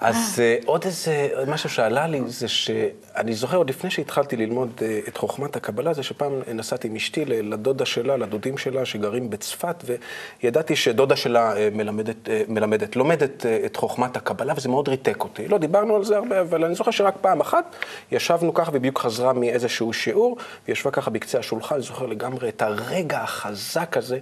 אז 0.00 0.38
uh, 0.38 0.64
עוד 0.66 0.84
איזה, 0.84 1.28
משהו 1.46 1.70
שעלה 1.70 2.06
לי, 2.06 2.20
זה 2.26 2.48
שאני 2.48 3.34
זוכר 3.34 3.56
עוד 3.56 3.70
לפני 3.70 3.90
שהתחלתי 3.90 4.36
ללמוד 4.36 4.70
uh, 4.78 5.08
את 5.08 5.16
חוכמת 5.16 5.56
הקבלה, 5.56 5.92
זה 5.92 6.02
שפעם 6.02 6.32
נסעתי 6.54 6.88
עם 6.88 6.96
אשתי 6.96 7.24
לדודה 7.24 7.84
שלה, 7.84 8.16
לדודים 8.16 8.58
שלה, 8.58 8.84
שגרים 8.84 9.30
בצפת, 9.30 9.84
וידעתי 10.42 10.76
שדודה 10.76 11.16
שלה 11.16 11.52
uh, 11.52 11.56
מלמדת, 11.72 12.28
מלמדת, 12.48 12.96
לומדת 12.96 13.46
את 13.46 13.76
חוכמת 13.76 14.16
הקבלה, 14.16 14.52
וזה 14.56 14.68
מאוד 14.68 14.88
ריתק 14.88 15.24
אותי. 15.24 15.48
לא 15.48 15.58
דיברנו 15.58 15.96
על 15.96 16.04
זה 16.04 16.16
הרבה, 16.16 16.40
אבל 16.40 16.64
אני 16.64 16.74
זוכר 16.74 16.90
שרק 16.90 17.14
פעם 17.20 17.40
אחת 17.40 17.76
ישבנו 18.12 18.54
ככה, 18.54 18.70
ובדיוק 18.74 18.98
חזרה 18.98 19.32
מאיזשהו 19.32 19.92
שיעור, 19.92 20.36
וישבה 20.68 20.90
ככה 20.90 21.10
בקצה 21.10 21.38
השולחן, 21.38 21.74
אני 21.74 21.84
זוכר 21.84 22.06
לגמרי 22.06 22.48
את 22.48 22.62
הרגע 22.62 23.18
החזק 23.18 23.96
הזה, 23.96 24.18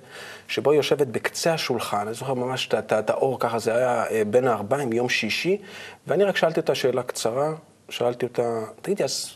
שבו 0.48 0.70
היא 0.70 0.76
יושבת 0.76 1.06
בקצה 1.06 1.54
השולחן, 1.54 2.06
אני 2.06 2.14
זוכר 2.14 2.34
ממש 2.34 2.68
את 2.74 3.10
האור 3.10 3.40
ככה, 3.40 3.58
זה 3.58 3.76
היה 3.76 4.04
בין 4.30 4.48
הארבעים, 4.48 4.92
יום 4.92 5.08
שישי, 5.08 5.58
ואני 6.06 6.24
רק 6.24 6.36
שאלתי 6.36 6.60
אותה 6.60 6.74
שאלה 6.74 7.02
קצרה, 7.02 7.52
שאלתי 7.88 8.26
אותה, 8.26 8.62
תגידי, 8.82 9.04
אז 9.04 9.30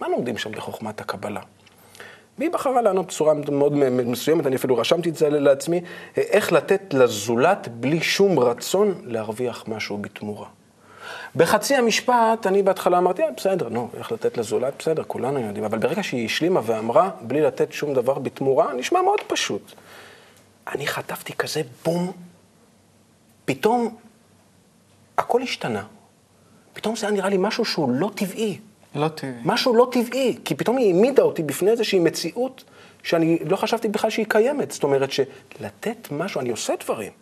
מה 0.00 0.08
לומדים 0.08 0.38
שם 0.38 0.52
בחוכמת 0.52 1.00
הקבלה? 1.00 1.40
והיא 2.38 2.50
בחרה 2.50 2.82
לענות 2.82 3.06
בצורה 3.06 3.34
מאוד 3.34 3.72
מסוימת, 3.90 4.46
אני 4.46 4.56
אפילו 4.56 4.76
רשמתי 4.76 5.08
את 5.08 5.16
זה 5.16 5.30
לעצמי, 5.30 5.80
איך 6.16 6.52
לתת 6.52 6.94
לזולת 6.94 7.68
בלי 7.68 8.00
שום 8.00 8.38
רצון 8.38 8.94
להרוויח 9.04 9.64
משהו 9.68 9.98
בתמורה. 9.98 10.46
בחצי 11.36 11.74
המשפט, 11.74 12.46
אני 12.46 12.62
בהתחלה 12.62 12.98
אמרתי, 12.98 13.22
אה, 13.22 13.28
בסדר, 13.36 13.68
נו, 13.68 13.88
איך 13.98 14.12
לתת 14.12 14.38
לזולת, 14.38 14.74
בסדר, 14.78 15.02
כולנו 15.06 15.40
יודעים, 15.40 15.64
אבל 15.64 15.78
ברגע 15.78 16.02
שהיא 16.02 16.24
השלימה 16.24 16.60
ואמרה, 16.64 17.10
בלי 17.20 17.40
לתת 17.40 17.72
שום 17.72 17.94
דבר 17.94 18.18
בתמורה, 18.18 18.72
נשמע 18.72 19.02
מאוד 19.02 19.20
פשוט. 19.26 19.72
אני 20.74 20.86
חטפתי 20.86 21.32
כזה 21.32 21.62
בום, 21.84 22.12
פתאום 23.44 23.96
הכל 25.28 25.42
השתנה. 25.42 25.84
פתאום 26.72 26.96
זה 26.96 27.06
היה 27.06 27.16
נראה 27.16 27.28
לי 27.28 27.36
משהו 27.38 27.64
שהוא 27.64 27.90
לא 27.90 28.10
טבעי. 28.14 28.58
לא 28.94 29.08
טבעי. 29.08 29.32
משהו 29.44 29.74
לא 29.74 29.88
טבעי, 29.92 30.38
כי 30.44 30.54
פתאום 30.54 30.76
היא 30.76 30.94
העמידה 30.94 31.22
אותי 31.22 31.42
בפני 31.42 31.70
איזושהי 31.70 31.98
מציאות 31.98 32.64
שאני 33.02 33.38
לא 33.44 33.56
חשבתי 33.56 33.88
בכלל 33.88 34.10
שהיא 34.10 34.26
קיימת. 34.28 34.70
זאת 34.70 34.82
אומרת 34.82 35.10
שלתת 35.12 36.08
משהו, 36.10 36.40
אני 36.40 36.50
עושה 36.50 36.74
דברים, 36.84 37.12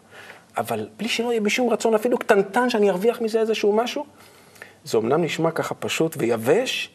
אבל 0.56 0.88
בלי 0.96 1.08
שלא 1.08 1.30
יהיה 1.30 1.40
בשום 1.40 1.70
רצון 1.70 1.94
אפילו 1.94 2.18
קטנטן 2.18 2.70
שאני 2.70 2.90
ארוויח 2.90 3.20
מזה 3.20 3.40
איזשהו 3.40 3.72
משהו, 3.72 4.04
זה 4.84 4.98
אמנם 4.98 5.24
נשמע 5.24 5.50
ככה 5.50 5.74
פשוט 5.74 6.16
ויבש, 6.18 6.90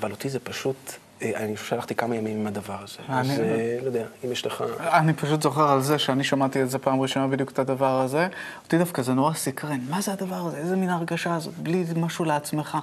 אבל 0.00 0.10
אותי 0.10 0.28
זה 0.28 0.40
פשוט 0.40 0.76
אני 1.22 1.56
שלחתי 1.56 1.94
כמה 1.94 2.16
ימים 2.16 2.40
עם 2.40 2.46
הדבר 2.46 2.76
הזה. 2.82 2.98
אני 3.08 3.34
אז 3.34 3.40
אה, 3.40 3.78
לא 3.82 3.86
יודע, 3.86 4.04
אם 4.24 4.32
יש 4.32 4.46
לך... 4.46 4.64
אני 4.80 5.12
פשוט 5.12 5.42
זוכר 5.42 5.68
על 5.68 5.82
זה 5.82 5.98
שאני 5.98 6.24
שמעתי 6.24 6.62
את 6.62 6.70
זה 6.70 6.78
פעם 6.78 7.00
ראשונה 7.00 7.26
בדיוק 7.26 7.50
את 7.50 7.58
הדבר 7.58 8.00
הזה. 8.00 8.28
אותי 8.64 8.78
דווקא 8.78 9.02
זה 9.02 9.14
נורא 9.14 9.34
סקרן. 9.34 9.80
מה 9.90 10.00
זה 10.00 10.12
הדבר 10.12 10.46
הזה? 10.46 10.56
איזה 10.56 10.76
מין 10.76 10.90
הרגשה 10.90 11.34
הזאת? 11.34 11.54
בלי 11.54 11.84
משהו 11.96 12.24
לעצמך. 12.24 12.78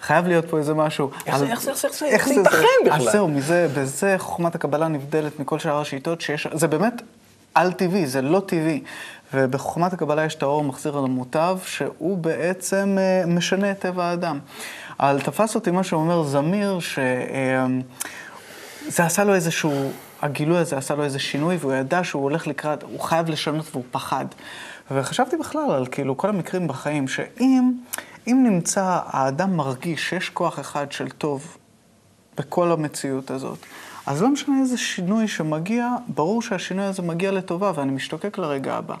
חייב 0.00 0.26
להיות 0.26 0.44
פה 0.50 0.58
איזה 0.58 0.74
משהו. 0.74 1.10
איך 1.26 1.38
זה, 1.38 1.46
איך 1.46 1.60
זה, 1.62 1.70
איך 1.70 1.94
זה, 1.98 2.06
איך 2.06 2.28
זה 2.28 2.34
ייתכן 2.34 2.66
בכלל? 2.86 3.08
אז 3.08 3.12
זהו, 3.12 3.28
מזה, 3.28 3.68
בזה 3.76 4.14
חוכמת 4.18 4.54
הקבלה 4.54 4.88
נבדלת 4.88 5.40
מכל 5.40 5.58
שאר 5.58 5.80
השיטות 5.80 6.20
שיש, 6.20 6.46
זה 6.52 6.68
באמת 6.68 7.02
על-טבעי, 7.54 8.06
זה 8.06 8.22
לא 8.22 8.42
טבעי. 8.46 8.82
ובחוכמת 9.34 9.92
הקבלה 9.92 10.24
יש 10.24 10.34
את 10.34 10.42
האור 10.42 10.64
מחזיר 10.64 10.98
על 10.98 11.04
המוטב, 11.04 11.58
שהוא 11.64 12.18
בעצם 12.18 12.96
אה, 12.98 13.26
משנה 13.26 13.70
את 13.70 13.78
טבע 13.78 14.04
האדם. 14.04 14.38
אבל 15.00 15.20
תפס 15.20 15.54
אותי 15.54 15.70
מה 15.70 15.82
שאומר 15.82 16.22
זמיר, 16.22 16.78
שזה 16.80 17.04
עשה 19.04 19.24
לו 19.24 19.34
איזשהו, 19.34 19.92
הגילוי 20.22 20.58
הזה 20.58 20.76
עשה 20.76 20.94
לו 20.94 21.04
איזה 21.04 21.18
שינוי, 21.18 21.56
והוא 21.60 21.72
ידע 21.72 22.04
שהוא 22.04 22.22
הולך 22.22 22.46
לקראת, 22.46 22.82
הוא 22.82 23.00
חייב 23.00 23.28
לשנות 23.28 23.66
והוא 23.72 23.84
פחד. 23.90 24.24
וחשבתי 24.90 25.36
בכלל 25.36 25.70
על 25.70 25.86
כאילו 25.86 26.16
כל 26.16 26.28
המקרים 26.28 26.68
בחיים, 26.68 27.08
שאם 27.08 27.72
אם 28.26 28.46
נמצא, 28.50 28.98
האדם 29.06 29.56
מרגיש 29.56 30.08
שיש 30.08 30.30
כוח 30.30 30.60
אחד 30.60 30.92
של 30.92 31.10
טוב 31.10 31.56
בכל 32.36 32.72
המציאות 32.72 33.30
הזאת, 33.30 33.58
אז 34.10 34.22
לא 34.22 34.28
משנה 34.28 34.60
איזה 34.60 34.78
שינוי 34.78 35.28
שמגיע, 35.28 35.88
ברור 36.08 36.42
שהשינוי 36.42 36.84
הזה 36.84 37.02
מגיע 37.02 37.30
לטובה 37.30 37.72
ואני 37.74 37.92
משתוקק 37.92 38.38
לרגע 38.38 38.74
הבא. 38.74 38.94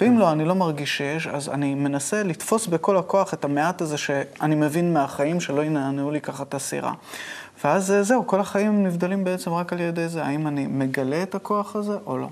ואם 0.00 0.18
לא, 0.18 0.32
אני 0.32 0.44
לא 0.44 0.54
מרגיש 0.54 0.96
שיש, 0.96 1.26
אז 1.26 1.48
אני 1.48 1.74
מנסה 1.74 2.22
לתפוס 2.22 2.66
בכל 2.66 2.96
הכוח 2.96 3.34
את 3.34 3.44
המעט 3.44 3.80
הזה 3.80 3.96
שאני 3.96 4.54
מבין 4.54 4.92
מהחיים, 4.92 5.40
שלא 5.40 5.64
ינענעו 5.64 6.10
לי 6.10 6.20
ככה 6.20 6.42
את 6.42 6.54
הסירה. 6.54 6.92
ואז 7.64 7.90
אה, 7.90 8.02
זהו, 8.02 8.26
כל 8.26 8.40
החיים 8.40 8.86
נבדלים 8.86 9.24
בעצם 9.24 9.52
רק 9.52 9.72
על 9.72 9.80
ידי 9.80 10.08
זה, 10.08 10.22
האם 10.22 10.46
אני 10.46 10.66
מגלה 10.66 11.22
את 11.22 11.34
הכוח 11.34 11.76
הזה 11.76 11.96
או 12.06 12.18
לא. 12.18 12.28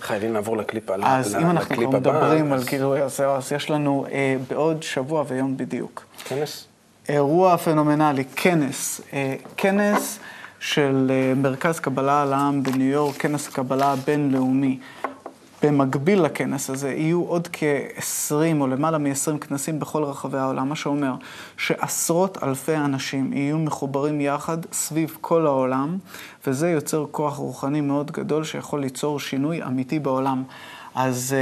חייבים 0.00 0.32
לעבור 0.32 0.56
לקליפ 0.56 0.90
הבא. 0.90 1.16
אז 1.16 1.36
אם 1.36 1.50
אנחנו 1.50 1.76
כבר 1.76 1.90
מדברים 1.90 2.52
על 2.52 2.64
גילוי 2.64 3.00
הזהו, 3.00 3.32
אז 3.32 3.52
יש 3.52 3.70
לנו 3.70 4.06
אה, 4.12 4.36
בעוד 4.48 4.82
שבוע 4.82 5.24
ויום 5.28 5.56
בדיוק. 5.56 6.04
כנס? 6.24 6.66
אירוע 7.08 7.56
פנומנלי, 7.56 8.24
כנס. 8.24 9.00
אה, 9.12 9.34
כנס 9.56 10.18
של 10.64 11.10
אה, 11.10 11.32
מרכז 11.36 11.80
קבלה 11.80 12.22
על 12.22 12.32
העם 12.32 12.62
בניו 12.62 12.86
יורק, 12.86 13.16
כנס 13.16 13.48
הקבלה 13.48 13.92
הבינלאומי. 13.92 14.78
במקביל 15.62 16.22
לכנס 16.22 16.70
הזה 16.70 16.90
יהיו 16.90 17.22
עוד 17.22 17.48
כ-20 17.52 18.60
או 18.60 18.66
למעלה 18.66 18.98
מ-20 18.98 19.38
כנסים 19.38 19.80
בכל 19.80 20.04
רחבי 20.04 20.38
העולם, 20.38 20.68
מה 20.68 20.76
שאומר 20.76 21.14
שעשרות 21.56 22.42
אלפי 22.42 22.76
אנשים 22.76 23.32
יהיו 23.32 23.58
מחוברים 23.58 24.20
יחד 24.20 24.58
סביב 24.72 25.18
כל 25.20 25.46
העולם, 25.46 25.98
וזה 26.46 26.70
יוצר 26.70 27.06
כוח 27.10 27.36
רוחני 27.36 27.80
מאוד 27.80 28.10
גדול 28.10 28.44
שיכול 28.44 28.80
ליצור 28.80 29.20
שינוי 29.20 29.62
אמיתי 29.62 29.98
בעולם. 29.98 30.42
אז 30.94 31.34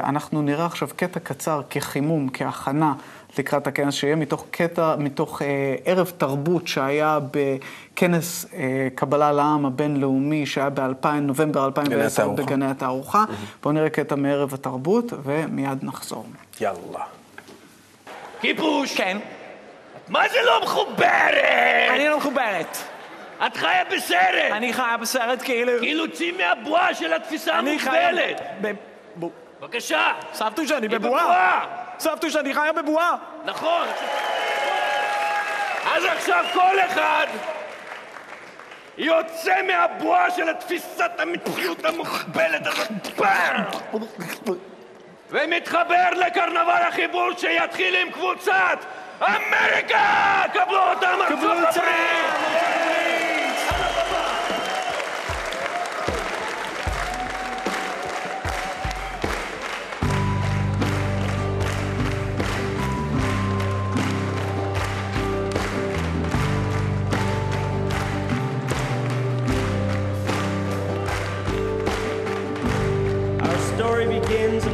uh, 0.00 0.04
אנחנו 0.04 0.42
נראה 0.42 0.66
עכשיו 0.66 0.88
קטע 0.96 1.20
קצר 1.20 1.62
כחימום, 1.70 2.28
כהכנה 2.32 2.94
לקראת 3.38 3.66
הכנס, 3.66 3.94
שיהיה 3.94 4.16
מתוך 4.16 4.44
קטע, 4.50 4.94
מתוך 4.98 5.42
uh, 5.42 5.44
ערב 5.84 6.12
תרבות 6.18 6.68
שהיה 6.68 7.18
בכנס 7.30 8.44
uh, 8.44 8.54
קבלה 8.94 9.32
לעם 9.32 9.66
הבינלאומי, 9.66 10.46
שהיה 10.46 10.70
ב-2000, 10.70 11.06
נובמבר 11.06 11.64
2010 11.66 12.28
בגני 12.28 12.66
התערוכה. 12.66 13.24
Mm-hmm. 13.28 13.62
בואו 13.62 13.74
נראה 13.74 13.90
קטע 13.90 14.14
מערב 14.14 14.54
התרבות, 14.54 15.12
ומיד 15.22 15.78
נחזור. 15.82 16.26
יאללה. 16.60 17.04
כיבוש! 18.40 18.96
כן. 18.96 19.18
מה 20.08 20.28
זה 20.28 20.38
לא 20.46 20.60
מחוברת? 20.62 21.90
אני 21.90 22.08
לא 22.08 22.18
מחוברת. 22.18 22.76
את 23.46 23.56
חיה 23.56 23.84
בסרט! 23.96 24.52
אני 24.52 24.72
חיה 24.72 24.96
בסרט 25.00 25.42
כאילו... 25.42 25.72
כאילו 25.80 26.12
צאי 26.12 26.32
מהבועה 26.32 26.94
של 26.94 27.12
התפיסה 27.12 27.58
אני 27.58 27.78
חיה... 27.78 28.08
המוגבלת! 28.08 28.40
ב... 28.60 28.72
ב... 29.20 29.26
בבקשה! 29.60 30.12
סבתו 30.32 30.66
שאני 30.66 30.88
בבועה! 30.88 31.79
סבתו 32.00 32.30
שאני 32.30 32.54
חיה 32.54 32.72
בבועה! 32.72 33.16
נכון! 33.44 33.88
אז 35.94 36.04
עכשיו 36.04 36.44
כל 36.52 36.80
אחד 36.80 37.26
יוצא 38.98 39.62
מהבועה 39.66 40.30
של 40.30 40.48
התפיסת 40.48 41.10
המציאות 41.18 41.84
המוגבלת 41.84 42.66
הזאת! 42.66 42.88
ומתחבר 45.30 46.10
לקרנבל 46.10 46.82
החיבור 46.88 47.28
שיתחיל 47.38 47.96
עם 47.96 48.10
קבוצת 48.10 48.78
אמריקה! 49.22 50.42
קבלו 50.52 50.90
אותם 50.90 51.18
ארצות! 51.22 51.76
הברית! 51.76 52.89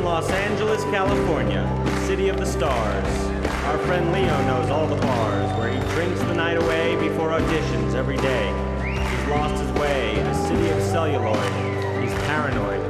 Los 0.06 0.30
Angeles, 0.30 0.84
California, 0.84 1.66
city 2.06 2.28
of 2.28 2.38
the 2.38 2.46
stars. 2.46 3.08
Our 3.64 3.76
friend 3.78 4.12
Leo 4.12 4.40
knows 4.46 4.70
all 4.70 4.86
the 4.86 5.00
bars 5.02 5.58
where 5.58 5.68
he 5.68 5.80
drinks 5.94 6.20
the 6.20 6.32
night 6.32 6.56
away 6.56 6.94
before 7.00 7.30
auditions 7.30 7.92
every 7.96 8.16
day. 8.18 8.46
He's 8.84 9.28
lost 9.28 9.60
his 9.60 9.70
way 9.72 10.16
in 10.16 10.24
a 10.24 10.34
city 10.46 10.70
of 10.70 10.80
celluloid. 10.80 11.36
He's 12.00 12.14
paranoid, 12.22 12.80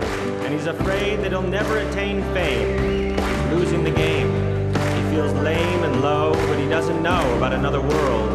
and 0.44 0.52
he's 0.52 0.66
afraid 0.66 1.20
that 1.20 1.30
he'll 1.30 1.40
never 1.40 1.78
attain 1.78 2.22
fame. 2.34 3.16
He's 3.18 3.52
losing 3.54 3.82
the 3.82 3.92
game. 3.92 4.28
He 4.74 5.14
feels 5.14 5.32
lame 5.42 5.84
and 5.84 6.02
low, 6.02 6.34
but 6.34 6.58
he 6.58 6.68
doesn't 6.68 7.02
know 7.02 7.34
about 7.38 7.54
another 7.54 7.80
world. 7.80 8.30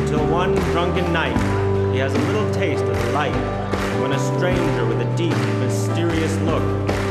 Until 0.00 0.26
one 0.28 0.54
drunken 0.72 1.12
night, 1.12 1.36
he 1.92 1.98
has 1.98 2.14
a 2.14 2.18
little 2.20 2.50
taste 2.54 2.84
of 2.84 3.12
light 3.12 3.36
when 4.00 4.12
a 4.12 4.18
stranger 4.18 4.86
with 4.86 5.02
a 5.02 5.16
deep, 5.16 5.36
mysterious 5.60 6.34
look 6.38 7.03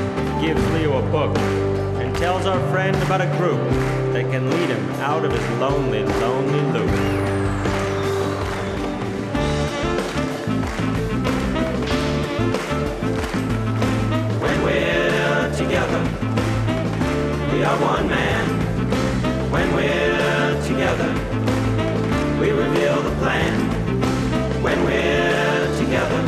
gives 0.43 0.71
Leo 0.71 0.97
a 0.97 1.09
book 1.09 1.37
and 1.37 2.13
tells 2.17 2.45
our 2.45 2.59
friend 2.69 2.97
about 3.03 3.21
a 3.21 3.27
group 3.37 3.61
that 4.11 4.29
can 4.29 4.49
lead 4.49 4.67
him 4.67 4.89
out 4.99 5.23
of 5.23 5.31
his 5.31 5.49
lonely, 5.57 6.03
lonely 6.03 6.59
loop. 6.73 6.91
When 14.41 14.63
we're 14.65 15.53
together, 15.55 16.01
we 17.53 17.63
are 17.63 17.77
one 17.79 18.09
man. 18.09 18.45
When 19.49 19.73
we're 19.73 20.61
together, 20.67 21.11
we 22.41 22.51
reveal 22.51 23.01
the 23.01 23.15
plan. 23.21 23.53
When 24.61 24.83
we're 24.83 25.77
together, 25.77 26.21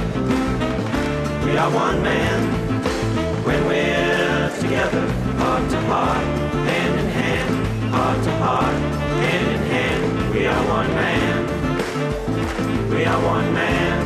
we 1.44 1.58
are 1.58 1.70
one 1.70 2.02
man. 2.02 2.55
To 5.76 5.82
heart, 5.92 6.26
hand 6.70 6.96
in 7.02 7.10
hand, 7.20 7.52
heart 7.94 8.20
to 8.26 8.34
heart, 8.44 8.78
hand 9.24 9.48
in 9.56 9.62
hand, 9.74 10.02
we 10.34 10.42
are 10.54 10.64
one 10.78 10.90
man. 11.00 11.40
We 12.94 13.02
are 13.12 13.22
one 13.36 13.50
man. 13.60 13.98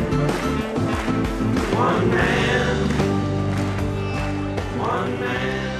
One 1.87 2.05
man. 2.17 2.75
One 4.93 5.11
man. 5.21 5.79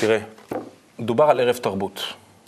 תראה, 0.00 0.18
דובר 1.00 1.24
על 1.24 1.40
ערב 1.40 1.56
תרבות. 1.56 2.00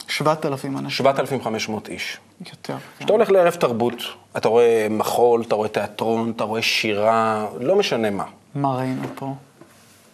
7,000 0.08 0.78
אנשים. 0.78 0.90
7,500 0.90 1.88
איש. 1.88 2.18
יותר. 2.50 2.76
כשאתה 2.98 3.12
הולך 3.12 3.30
לערב 3.30 3.54
תרבות, 3.54 3.94
אתה 4.36 4.48
רואה 4.48 4.86
מחול, 4.90 5.42
אתה 5.42 5.54
רואה 5.54 5.68
תיאטרון, 5.68 6.32
אתה 6.36 6.44
רואה 6.44 6.62
שירה, 6.62 7.46
לא 7.60 7.76
משנה 7.76 8.10
מה. 8.10 8.24
מה 8.54 8.76
ראינו 8.76 9.02
פה? 9.14 9.34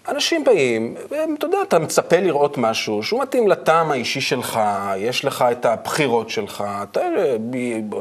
אנשים 0.08 0.44
באים, 0.44 0.94
והם, 1.10 1.34
אתה 1.38 1.46
יודע, 1.46 1.58
אתה 1.62 1.78
מצפה 1.78 2.20
לראות 2.20 2.58
משהו 2.58 3.02
שהוא 3.02 3.22
מתאים 3.22 3.48
לטעם 3.48 3.90
האישי 3.90 4.20
שלך, 4.20 4.60
יש 4.96 5.24
לך 5.24 5.44
את 5.50 5.66
הבחירות 5.66 6.30
שלך, 6.30 6.64
אתה, 6.82 7.00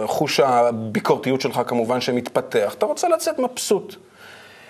חוש 0.05 0.39
הביקורתיות 0.39 1.41
שלך 1.41 1.61
כמובן 1.67 2.01
שמתפתח, 2.01 2.73
אתה 2.77 2.85
רוצה 2.85 3.07
לצאת 3.09 3.39
מבסוט. 3.39 3.95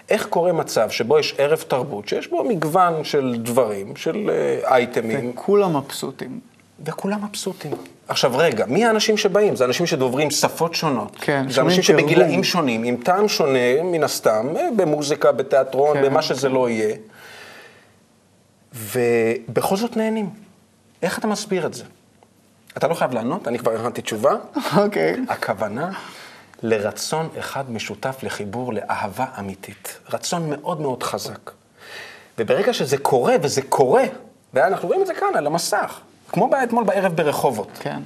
איך 0.10 0.26
קורה 0.26 0.54
מצב 0.54 0.90
שבו 0.90 1.20
יש 1.20 1.36
ערב 1.38 1.64
תרבות, 1.68 2.08
שיש 2.08 2.28
בו 2.28 2.44
מגוון 2.44 3.04
של 3.04 3.36
דברים, 3.40 3.96
של 3.96 4.30
אה, 4.30 4.76
אייטמים, 4.76 5.30
וכולם 5.30 5.78
מבסוטים. 5.78 6.40
וכולם 6.86 7.26
מבסוטים. 7.26 7.72
עכשיו 8.08 8.32
רגע, 8.38 8.66
מי 8.66 8.86
האנשים 8.86 9.18
שבאים? 9.18 9.56
זה 9.56 9.66
אנשים 9.66 9.86
שדוברים 9.86 10.32
שפות 10.32 10.76
שונות. 10.76 11.16
כן, 11.22 11.46
זה 11.50 11.62
אנשים. 11.62 11.84
שבגילאים 11.84 12.44
שונים, 12.44 12.84
עם 12.84 12.96
טעם 13.04 13.28
שונה, 13.28 13.84
מן 13.84 14.04
הסתם, 14.04 14.48
אה, 14.56 14.68
במוזיקה, 14.76 15.32
בתיאטרון, 15.32 15.98
כן, 15.98 16.04
במה 16.04 16.22
שזה 16.22 16.50
לא 16.50 16.70
יהיה. 16.70 16.96
ובכל 18.74 19.78
זאת 19.78 19.98
נהנים. 19.98 20.30
איך 21.02 21.20
אתה 21.20 21.28
מסביר 21.28 21.66
את 21.66 21.74
זה? 21.74 21.84
אתה 22.78 22.88
לא 22.88 22.94
חייב 22.94 23.14
לענות, 23.14 23.48
אני 23.48 23.60
כבר 23.60 23.76
הכנתי 23.76 24.02
תשובה. 24.02 24.36
אוקיי. 24.78 25.16
הכוונה 25.30 25.92
לרצון 26.64 27.30
אחד 27.40 27.72
משותף 27.72 28.18
לחיבור 28.24 28.74
לאהבה 28.74 29.26
אמיתית. 29.40 29.98
רצון 30.14 30.50
מאוד 30.50 30.82
מאוד 30.82 31.04
חזק. 31.04 31.52
וברגע 32.38 32.74
שזה 32.74 32.98
קורה, 32.98 33.36
וזה 33.42 33.62
קורה, 33.62 34.04
ואנחנו 34.54 34.88
רואים 34.88 35.02
את 35.02 35.08
זה 35.08 35.14
כאן 35.14 35.28
על 35.36 35.48
המסך, 35.48 36.00
כמו 36.32 36.50
אתמול 36.64 36.84
בערב 36.84 37.16
ברחובות, 37.16 37.70
כן. 37.80 38.00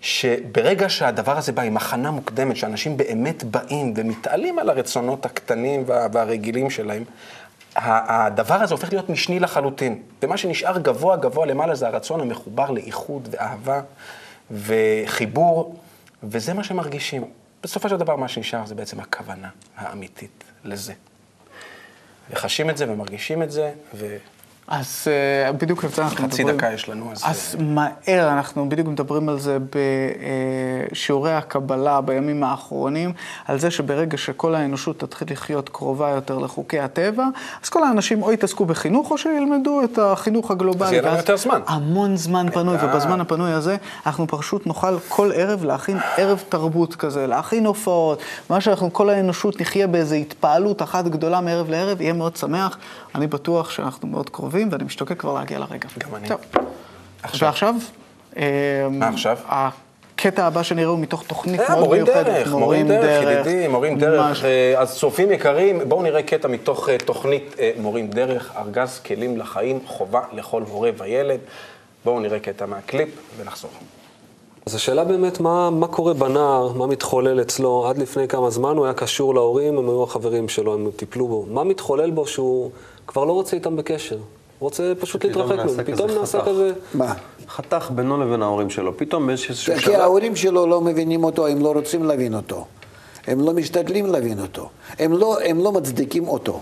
שברגע 0.00 0.88
שהדבר 0.88 1.38
הזה 1.38 1.52
בא 1.52 1.62
עם 1.62 1.76
הכנה 1.76 2.10
מוקדמת, 2.10 2.56
שאנשים 2.56 2.96
באמת 2.96 3.44
באים 3.44 3.94
ומתעלים 3.96 4.58
על 4.58 4.70
הרצונות 4.70 5.26
הקטנים 5.26 5.84
וה- 5.86 6.06
והרגילים 6.12 6.70
שלהם, 6.70 7.04
הדבר 7.76 8.54
הזה 8.54 8.74
הופך 8.74 8.92
להיות 8.92 9.08
משני 9.10 9.40
לחלוטין. 9.40 10.02
ומה 10.22 10.36
שנשאר 10.36 10.78
גבוה 10.78 11.16
גבוה 11.16 11.46
למעלה 11.46 11.74
זה 11.74 11.86
הרצון 11.86 12.20
המחובר 12.20 12.70
לאיחוד 12.70 13.28
ואהבה 13.30 13.80
וחיבור, 14.50 15.76
וזה 16.22 16.54
מה 16.54 16.64
שמרגישים. 16.64 17.24
בסופו 17.62 17.88
של 17.88 17.96
דבר 17.96 18.16
מה 18.16 18.28
שנשאר 18.28 18.66
זה 18.66 18.74
בעצם 18.74 19.00
הכוונה 19.00 19.48
האמיתית 19.76 20.44
לזה. 20.64 20.92
וחשים 22.30 22.70
את 22.70 22.76
זה 22.76 22.92
ומרגישים 22.92 23.42
את 23.42 23.50
זה, 23.50 23.72
וחצי 23.94 24.35
אז 24.68 25.08
אה, 25.46 25.52
בדיוק 25.52 25.84
על 25.84 25.90
זה 25.90 26.02
אנחנו 26.02 26.24
מדברים. 26.24 26.56
דקה 26.56 26.72
יש 26.72 26.88
לנו, 26.88 27.12
אז... 27.12 27.22
אז 27.24 27.56
מהר, 27.58 28.32
אנחנו 28.32 28.68
בדיוק 28.68 28.88
מדברים 28.88 29.28
על 29.28 29.38
זה 29.38 29.58
בשיעורי 30.92 31.32
הקבלה 31.32 32.00
בימים 32.00 32.44
האחרונים, 32.44 33.12
על 33.44 33.58
זה 33.58 33.70
שברגע 33.70 34.16
שכל 34.16 34.54
האנושות 34.54 34.98
תתחיל 35.00 35.28
לחיות 35.30 35.68
קרובה 35.68 36.10
יותר 36.10 36.38
לחוקי 36.38 36.80
הטבע, 36.80 37.24
אז 37.62 37.68
כל 37.68 37.84
האנשים 37.84 38.22
או 38.22 38.32
יתעסקו 38.32 38.64
בחינוך 38.64 39.10
או 39.10 39.18
שילמדו 39.18 39.84
את 39.84 39.98
החינוך 39.98 40.50
הגלובלי. 40.50 40.86
אז 40.86 40.92
יהיה 40.92 41.02
לנו 41.02 41.16
יותר 41.16 41.36
זמן. 41.36 41.60
המון 41.66 42.16
זמן 42.16 42.46
פנוי, 42.50 42.76
אה. 42.76 42.86
ובזמן 42.86 43.20
הפנוי 43.20 43.52
הזה 43.52 43.76
אנחנו 44.06 44.26
פשוט 44.26 44.66
נוכל 44.66 44.98
כל 45.08 45.30
ערב 45.34 45.64
להכין 45.64 45.98
ערב 46.16 46.42
תרבות 46.48 46.94
כזה, 46.94 47.26
להכין 47.26 47.66
הופעות, 47.66 48.22
מה 48.50 48.60
שאנחנו, 48.60 48.92
כל 48.92 49.10
האנושות 49.10 49.60
נחיה 49.60 49.86
באיזו 49.86 50.14
התפעלות 50.14 50.82
אחת 50.82 51.04
גדולה 51.04 51.40
מערב 51.40 51.70
לערב, 51.70 52.00
יהיה 52.00 52.12
מאוד 52.12 52.36
שמח. 52.36 52.78
אני 53.16 53.26
בטוח 53.26 53.70
שאנחנו 53.70 54.08
מאוד 54.08 54.30
קרובים, 54.30 54.55
ואני 54.70 54.84
משתוקק 54.84 55.20
כבר 55.20 55.34
להגיע 55.34 55.58
לרגע. 55.58 55.88
גם 55.98 56.14
אני. 56.14 56.28
טוב. 56.28 56.40
עכשיו. 57.22 57.48
ועכשיו? 57.48 57.74
מה 58.90 59.08
עכשיו? 59.08 59.38
הקטע 60.18 60.46
הבא 60.46 60.62
שנראה 60.62 60.88
הוא 60.88 60.98
מתוך 60.98 61.22
תוכנית 61.26 61.60
אה, 61.60 61.68
מאוד 61.68 61.84
מורים 61.84 62.04
מיוחדת. 62.04 62.26
דרך, 62.26 62.52
מורים 62.52 62.88
דרך, 62.88 63.24
ידידי, 63.24 63.68
מורים 63.68 63.98
דרך. 63.98 64.44
אה, 64.44 64.74
אז 64.80 64.98
צופים 64.98 65.32
יקרים, 65.32 65.80
בואו 65.88 66.02
נראה 66.02 66.22
קטע 66.22 66.48
מתוך 66.48 66.88
אה, 66.88 66.98
תוכנית 66.98 67.56
מורים 67.78 68.06
דרך, 68.06 68.52
ארגז 68.56 68.98
כלים 68.98 69.38
לחיים, 69.38 69.78
חובה 69.86 70.20
לכל 70.32 70.62
הורה 70.70 70.90
וילד. 70.98 71.40
בואו 72.04 72.20
נראה 72.20 72.38
קטע 72.38 72.66
מהקליפ 72.66 73.08
ונחזור. 73.36 73.70
אז 74.66 74.74
השאלה 74.74 75.04
באמת, 75.04 75.40
מה, 75.40 75.70
מה 75.70 75.86
קורה 75.86 76.14
בנער, 76.14 76.72
מה 76.72 76.86
מתחולל 76.86 77.40
אצלו? 77.40 77.88
עד 77.88 77.98
לפני 77.98 78.28
כמה 78.28 78.50
זמן 78.50 78.76
הוא 78.76 78.84
היה 78.84 78.94
קשור 78.94 79.34
להורים, 79.34 79.78
הם 79.78 79.88
היו 79.88 80.02
החברים 80.02 80.48
שלו, 80.48 80.74
הם 80.74 80.90
טיפלו 80.96 81.28
בו. 81.28 81.46
מה 81.50 81.64
מתחולל 81.64 82.10
בו 82.10 82.26
שהוא 82.26 82.70
כבר 83.06 83.24
לא 83.24 83.32
רוצה 83.32 83.56
איתם 83.56 83.76
בקשר? 83.76 84.16
רוצה 84.58 84.92
פשוט 85.00 85.24
להתרחק. 85.24 85.56
נעשה 85.56 85.84
פתאום 85.84 86.10
נעשה. 86.10 86.40
כזה... 86.46 86.72
מה? 86.94 87.14
חתך 87.48 87.90
בינו 87.94 88.24
לבין 88.24 88.42
ההורים 88.42 88.70
שלו. 88.70 88.96
פתאום 88.96 89.26
באיזשהו 89.26 89.74
כי 89.74 89.80
שלב... 89.80 89.94
ההורים 89.94 90.36
שלו 90.36 90.66
לא 90.66 90.80
מבינים 90.80 91.24
אותו, 91.24 91.46
הם 91.46 91.62
לא 91.62 91.72
רוצים 91.72 92.04
להבין 92.04 92.34
אותו. 92.34 92.66
הם 93.26 93.40
לא 93.40 93.52
משתדלים 93.52 94.06
להבין 94.06 94.40
אותו. 94.40 94.68
הם 94.98 95.12
לא, 95.12 95.38
הם 95.44 95.58
לא 95.58 95.72
מצדיקים 95.72 96.28
אותו. 96.28 96.60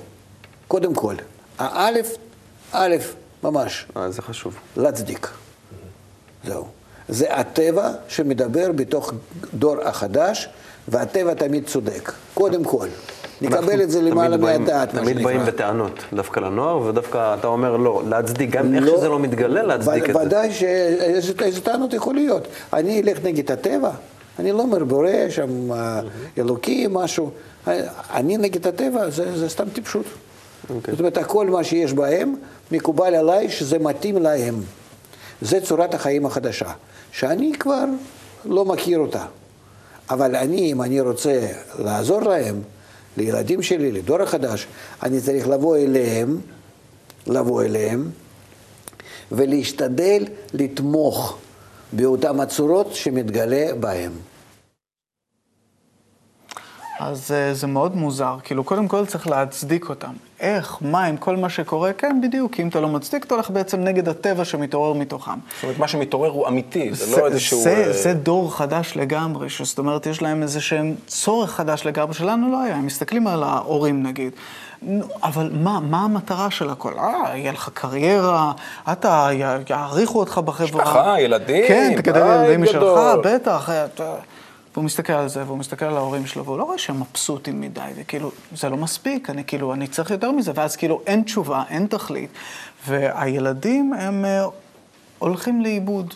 קודם 0.69 0.95
כל, 0.95 1.15
האלף, 1.59 2.17
א', 2.73 2.97
ממש, 3.43 3.87
אה, 3.97 4.11
זה 4.11 4.23
חשוב. 4.23 4.55
להצדיק. 4.77 5.29
זהו. 6.45 6.67
זה 7.09 7.35
הטבע 7.35 7.91
שמדבר 8.09 8.73
בתוך 8.73 9.13
דור 9.55 9.77
החדש, 9.83 10.49
והטבע 10.89 11.35
תמיד 11.35 11.67
צודק. 11.67 12.13
קודם 12.35 12.65
כל. 12.65 12.89
נקבל 13.43 13.83
את 13.83 13.91
זה 13.91 14.03
למעלה 14.03 14.37
מהדעת, 14.37 14.95
מה 14.95 15.01
תמיד 15.01 15.23
באים. 15.23 15.41
בטענות, 15.47 16.05
דווקא 16.13 16.41
לנוער, 16.41 16.79
ודווקא 16.83 17.35
אתה 17.35 17.47
אומר 17.47 17.77
לא, 17.77 18.03
להצדיק, 18.09 18.51
גם 18.51 18.75
איך 18.75 18.85
לא- 18.85 18.97
שזה 18.97 19.09
לא 19.09 19.19
מתגלה, 19.19 19.63
להצדיק 19.63 20.11
את 20.11 20.15
זה. 20.15 20.21
ודאי 20.21 20.53
שאיזה 20.53 21.33
איזה 21.41 21.61
טענות 21.61 21.93
יכול 21.93 22.15
להיות. 22.15 22.49
אני 22.73 23.03
אלך 23.03 23.19
נגד 23.25 23.53
הטבע, 23.53 23.91
אני 24.39 24.53
לא 24.53 24.61
אומר 24.61 24.85
בורא 24.85 25.09
שם 25.31 25.73
אה, 25.73 26.01
אלוקים, 26.39 26.95
משהו. 26.95 27.31
אני 28.15 28.37
נגד 28.37 28.67
הטבע, 28.67 29.11
זה, 29.11 29.39
זה 29.39 29.49
סתם 29.49 29.65
טיפשות. 29.73 30.07
אוקיי. 30.71 30.93
זאת 30.93 31.01
אומרת, 31.01 31.19
כל 31.27 31.47
מה 31.47 31.65
שיש 31.65 31.93
בהם, 31.93 32.35
מקובל 32.73 33.15
עליי 33.15 33.51
שזה 33.51 33.79
מתאים 33.79 34.17
להם. 34.17 34.55
זה 35.41 35.61
צורת 35.61 35.95
החיים 35.95 36.27
החדשה, 36.27 36.69
שאני 37.13 37.53
כבר 37.59 37.85
לא 38.45 38.65
מכיר 38.65 38.99
אותה. 38.99 39.25
אבל 40.11 40.37
אני, 40.37 40.73
אם 40.73 40.83
אני 40.83 41.01
רוצה 41.01 41.47
לעזור 41.79 42.21
להם, 42.21 42.61
לילדים 43.17 43.63
שלי, 43.63 43.93
לדור 43.93 44.23
החדש, 44.23 44.67
אני 45.03 45.21
צריך 45.21 45.49
לבוא 45.49 45.77
אליהם, 45.77 46.39
לבוא 47.27 47.63
אליהם, 47.63 48.11
ולהשתדל 49.33 50.25
לתמוך 50.55 51.39
באותן 51.93 52.41
הצורות 52.41 52.95
שמתגלה 52.95 53.75
בהם. 53.81 54.13
אז 57.01 57.33
אה, 57.33 57.55
זה 57.55 57.67
מאוד 57.67 57.97
מוזר. 57.97 58.37
כאילו, 58.45 58.65
קודם 58.65 58.89
כל 58.89 59.07
צריך 59.07 59.27
להצדיק 59.27 59.89
אותם. 59.89 60.13
איך, 60.41 60.79
מה, 60.81 61.05
עם 61.05 61.17
כל 61.17 61.37
מה 61.37 61.49
שקורה? 61.49 61.93
כן, 61.93 62.21
בדיוק, 62.23 62.53
כי 62.53 62.63
אם 62.63 62.69
אתה 62.69 62.81
לא 62.81 62.89
מצדיק, 62.89 63.25
אתה 63.25 63.35
הולך 63.35 63.51
בעצם 63.51 63.81
נגד 63.81 64.09
הטבע 64.09 64.45
שמתעורר 64.45 64.93
מתוכם. 64.93 65.31
זאת 65.55 65.63
אומרת, 65.63 65.79
מה 65.79 65.89
שמתעורר 65.89 66.31
הוא 66.31 66.49
אמיתי, 66.49 66.95
זה 66.95 67.21
לא 67.21 67.27
איזשהו... 67.27 67.63
זה, 67.63 67.85
אה, 67.87 67.93
זה 67.93 68.15
דור 68.15 68.57
חדש 68.57 68.93
לגמרי, 68.97 69.49
זאת 69.65 69.79
אומרת, 69.79 70.07
יש 70.07 70.23
להם 70.23 70.43
איזה 70.43 70.61
שהם 70.61 70.95
צורך 71.07 71.51
חדש 71.51 71.87
לגמרי, 71.87 72.15
שלנו 72.15 72.53
לא 72.53 72.61
היה, 72.63 72.77
הם 72.77 72.87
מסתכלים 72.87 73.27
על 73.27 73.43
ההורים 73.43 74.03
נגיד. 74.03 74.33
אבל 75.23 75.51
מה, 75.53 75.81
מה 75.81 76.05
המטרה 76.05 76.51
של 76.51 76.71
הכל? 76.71 76.93
אה, 76.99 77.37
יהיה 77.37 77.53
לך 77.53 77.71
קריירה, 77.75 78.53
אתה, 78.93 79.29
יעריכו 79.71 80.19
אותך 80.19 80.41
בחברה. 80.45 80.85
משפחה, 80.85 81.21
ילדים, 81.21 81.65
כן, 81.69 81.95
תקדם 81.97 82.27
ילדים 82.27 82.63
משלך. 82.63 83.01
בטח. 83.25 83.71
אתה... 83.71 84.15
והוא 84.75 84.85
מסתכל 84.85 85.13
על 85.13 85.29
זה, 85.29 85.45
והוא 85.47 85.59
מסתכל 85.59 85.85
על 85.85 85.97
ההורים 85.97 86.27
שלו, 86.27 86.45
והוא 86.45 86.59
לא 86.59 86.65
רואה 86.65 86.79
שהם 86.79 87.01
מבסוטים 87.01 87.61
מדי, 87.61 87.91
וכאילו, 87.97 88.31
זה 88.57 88.69
לא 88.69 88.77
מספיק, 88.77 89.31
אני 89.31 89.45
כאילו, 89.45 89.75
אני 89.75 89.87
צריך 89.87 90.11
יותר 90.11 90.31
מזה, 90.31 90.53
ואז 90.55 90.77
כאילו 90.77 91.03
אין 91.07 91.23
תשובה, 91.23 91.63
אין 91.69 91.87
תכלית, 91.87 92.31
והילדים 92.87 93.93
הם 93.93 94.25
אה, 94.25 94.45
הולכים 95.19 95.61
לאיבוד. 95.61 96.15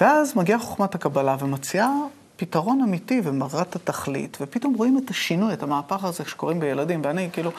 ואז 0.00 0.36
מגיעה 0.36 0.58
חוכמת 0.58 0.94
הקבלה 0.94 1.36
ומציעה 1.38 1.90
פתרון 2.36 2.80
אמיתי 2.80 3.20
ומראה 3.24 3.62
את 3.62 3.76
התכלית, 3.76 4.38
ופתאום 4.40 4.74
רואים 4.74 4.98
את 5.04 5.10
השינוי, 5.10 5.52
את 5.52 5.62
המהפך 5.62 6.04
הזה 6.04 6.24
שקוראים 6.26 6.60
בילדים, 6.60 7.00
ואני 7.04 7.28
כאילו 7.32 7.50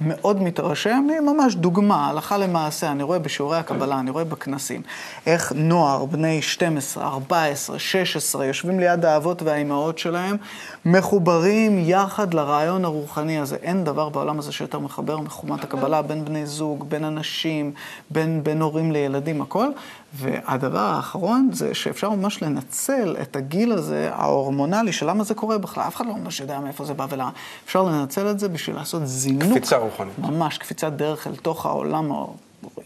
מאוד 0.00 0.42
מתרשם, 0.42 1.06
ממש 1.22 1.54
דוגמה, 1.54 2.08
הלכה 2.08 2.38
למעשה, 2.38 2.90
אני 2.90 3.02
רואה 3.02 3.18
בשיעורי 3.18 3.58
הקבלה, 3.58 4.00
אני 4.00 4.10
רואה 4.10 4.24
בכנסים, 4.24 4.82
איך 5.26 5.52
נוער, 5.56 6.04
בני 6.04 6.42
12, 6.42 7.06
14, 7.06 7.78
16, 7.78 8.46
יושבים 8.46 8.80
ליד 8.80 9.04
האבות 9.04 9.42
והאימהות 9.42 9.98
שלהם, 9.98 10.36
מחוברים 10.84 11.78
יחד 11.78 12.34
לרעיון 12.34 12.84
הרוחני 12.84 13.38
הזה. 13.38 13.56
אין 13.62 13.84
דבר 13.84 14.08
בעולם 14.08 14.38
הזה 14.38 14.52
שיותר 14.52 14.78
מחבר 14.78 15.18
מחומת 15.18 15.64
הקבלה 15.64 16.02
בין 16.02 16.24
בני 16.24 16.46
זוג, 16.46 16.84
בין 16.88 17.04
אנשים, 17.04 17.72
בין, 18.10 18.42
בין 18.42 18.62
הורים 18.62 18.92
לילדים, 18.92 19.42
הכל. 19.42 19.68
והדבר 20.14 20.78
האחרון 20.78 21.50
זה 21.52 21.74
שאפשר 21.74 22.10
ממש 22.10 22.42
לנצל 22.42 23.16
את 23.22 23.36
הגיל 23.36 23.72
הזה, 23.72 24.10
ההורמונלי, 24.12 24.92
של 24.92 25.10
למה 25.10 25.24
זה 25.24 25.34
קורה 25.34 25.58
בכלל. 25.58 25.84
אף 25.86 25.96
אחד 25.96 26.06
לא 26.06 26.14
ממש 26.14 26.40
יודע 26.40 26.60
מאיפה 26.60 26.84
זה 26.84 26.94
בא 26.94 27.06
ולמה. 27.10 27.30
אפשר 27.66 27.82
לנצל 27.82 28.30
את 28.30 28.38
זה 28.40 28.48
בשביל 28.48 28.76
לעשות 28.76 29.02
זינוק. 29.04 29.50
קפיצה 29.50 29.76
רוחנית. 29.90 30.18
ממש 30.18 30.58
קפיצת 30.58 30.92
דרך 30.92 31.26
אל 31.26 31.36
תוך 31.36 31.66
העולם, 31.66 32.12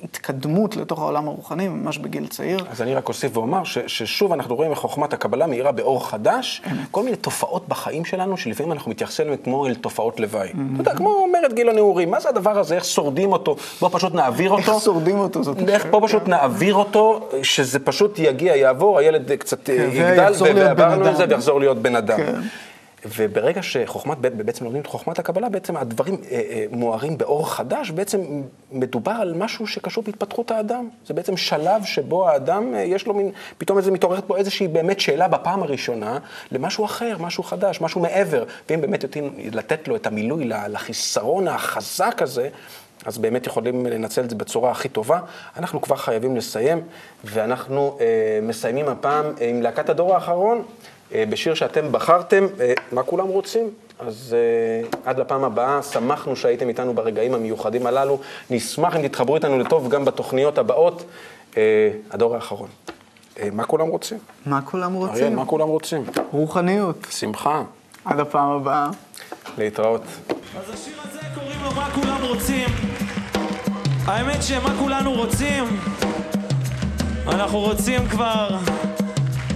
התקדמות 0.03 0.77
לתוך 0.77 0.99
העולם 0.99 1.29
הרוחני, 1.29 1.69
ממש 1.69 1.99
בגיל 1.99 2.27
צעיר. 2.27 2.65
אז 2.71 2.83
אני 2.83 2.95
רק 2.95 3.09
אוסיף 3.09 3.37
ואומר 3.37 3.65
ש, 3.65 3.79
ששוב 3.87 4.33
אנחנו 4.33 4.57
רואים 4.57 4.71
איך 4.71 4.79
חוכמת 4.79 5.13
הקבלה 5.13 5.47
מאירה 5.47 5.73
באור 5.73 6.09
חדש, 6.09 6.63
כל 6.91 7.03
מיני 7.03 7.17
תופעות 7.17 7.69
בחיים 7.69 8.05
שלנו, 8.05 8.37
שלפעמים 8.37 8.73
אנחנו 8.73 8.91
מתייחסים 8.91 9.27
אליהן 9.27 9.41
כמו 9.45 9.67
אל 9.67 9.75
תופעות 9.75 10.21
לוואי. 10.21 10.49
אתה 10.49 10.81
יודע, 10.81 10.95
כמו 10.95 11.27
מרד 11.33 11.53
גיל 11.53 11.69
הנעורים, 11.69 12.11
מה 12.11 12.21
זה 12.21 12.29
הדבר 12.29 12.59
הזה, 12.59 12.75
איך 12.75 12.85
שורדים 12.85 13.33
אותו? 13.33 13.57
בוא 13.81 13.89
פשוט 13.93 14.15
נעביר 14.15 14.51
אותו. 14.51 14.73
איך 14.73 14.83
שורדים 14.83 15.19
אותו? 15.19 15.43
זאת 15.43 15.69
איך 15.69 15.87
פה 15.91 16.01
פשוט 16.03 16.29
נעביר 16.29 16.75
אותו, 16.75 17.29
שזה 17.43 17.79
פשוט 17.79 18.19
יגיע, 18.19 18.57
יעבור, 18.57 18.99
הילד 18.99 19.33
קצת 19.33 19.65
כן, 19.65 19.89
יגדל, 19.93 20.33
ועברנו 20.55 21.11
את 21.11 21.17
זה. 21.17 21.25
ויחזור 21.29 21.61
להיות 21.61 21.79
בן 21.79 21.97
אדם. 21.97 22.19
וברגע 23.05 23.63
שחוכמת, 23.63 24.19
בעצם 24.19 24.65
לומדים 24.65 24.83
את 24.83 24.87
חוכמת 24.87 25.19
הקבלה, 25.19 25.49
בעצם 25.49 25.77
הדברים 25.77 26.15
אה, 26.15 26.31
אה, 26.31 26.65
מוארים 26.71 27.19
באור 27.19 27.51
חדש, 27.51 27.91
בעצם 27.91 28.43
מדובר 28.73 29.13
על 29.13 29.35
משהו 29.35 29.67
שקשור 29.67 30.05
בהתפתחות 30.05 30.51
האדם. 30.51 30.89
זה 31.07 31.15
בעצם 31.15 31.37
שלב 31.37 31.85
שבו 31.85 32.29
האדם, 32.29 32.75
אה, 32.75 32.81
יש 32.81 33.07
לו 33.07 33.15
מין, 33.15 33.31
פתאום 33.59 33.79
איזה 33.79 33.91
מתעוררת 33.91 34.25
פה 34.27 34.37
איזושהי 34.37 34.69
באמת 34.69 35.01
שאלה 35.01 35.29
בפעם 35.29 35.63
הראשונה, 35.63 36.19
למשהו 36.53 36.85
אחר, 36.85 37.17
משהו 37.21 37.43
חדש, 37.43 37.81
משהו 37.81 38.01
מעבר. 38.01 38.45
ואם 38.71 38.81
באמת 38.81 39.03
יודעים 39.03 39.35
לתת 39.53 39.89
לו 39.89 39.97
את 39.97 40.07
המילוי 40.07 40.45
לחיסרון 40.45 41.49
החזק 41.49 42.23
הזה, 42.23 42.49
אז 43.05 43.19
באמת 43.19 43.47
יכולים 43.47 43.87
לנצל 43.87 44.25
את 44.25 44.31
זה 44.31 44.37
בצורה 44.37 44.71
הכי 44.71 44.89
טובה. 44.89 45.21
אנחנו 45.57 45.81
כבר 45.81 45.97
חייבים 45.97 46.37
לסיים, 46.37 46.81
ואנחנו 47.25 47.99
אה, 48.01 48.07
מסיימים 48.43 48.89
הפעם 48.89 49.25
עם 49.41 49.63
להקת 49.63 49.89
הדור 49.89 50.15
האחרון. 50.15 50.63
אה, 51.13 51.25
בשיר 51.31 51.55
שאתם 51.55 51.93
בחרתם, 51.93 52.47
אה, 52.61 52.73
מה 52.93 53.03
כולם 53.03 53.27
רוצים? 53.27 53.71
אז 53.99 54.37
אה, 54.37 54.89
עד 55.05 55.21
לפעם 55.21 55.45
הבאה, 55.45 55.83
שמחנו 55.83 56.37
שהייתם 56.37 56.69
איתנו 56.69 56.95
ברגעים 56.95 57.35
המיוחדים 57.35 57.87
הללו. 57.87 58.21
נשמח 58.51 58.97
אם 58.97 59.09
תתחברו 59.09 59.35
איתנו 59.35 59.59
לטוב 59.59 59.89
גם 59.89 60.05
בתוכניות 60.05 60.59
הבאות. 60.59 61.05
אה, 61.57 61.91
הדור 62.11 62.35
האחרון. 62.35 62.69
אה, 63.39 63.49
מה 63.53 63.65
כולם 63.65 63.89
רוצים? 63.89 64.19
מה 64.47 64.63
כולם 64.63 64.95
רוצים? 64.95 65.17
אריאל, 65.17 65.35
מה 65.35 65.47
כולם 65.47 65.69
רוצים? 65.69 66.05
רוחניות. 66.33 67.07
שמחה. 67.11 67.63
עד 68.05 68.21
הפעם 68.21 68.51
הבאה. 68.51 68.91
להתראות. 69.59 70.03
אז 70.59 70.75
השיר 70.75 70.95
הזה 71.05 71.19
קוראים 71.35 71.59
לו 71.65 71.71
מה 71.71 71.91
כולם 71.95 72.19
רוצים. 72.29 72.69
האמת 74.07 74.43
שמה 74.43 74.75
כולנו 74.79 75.13
רוצים, 75.13 75.65
אנחנו 77.29 77.59
רוצים 77.59 78.09
כבר 78.09 78.49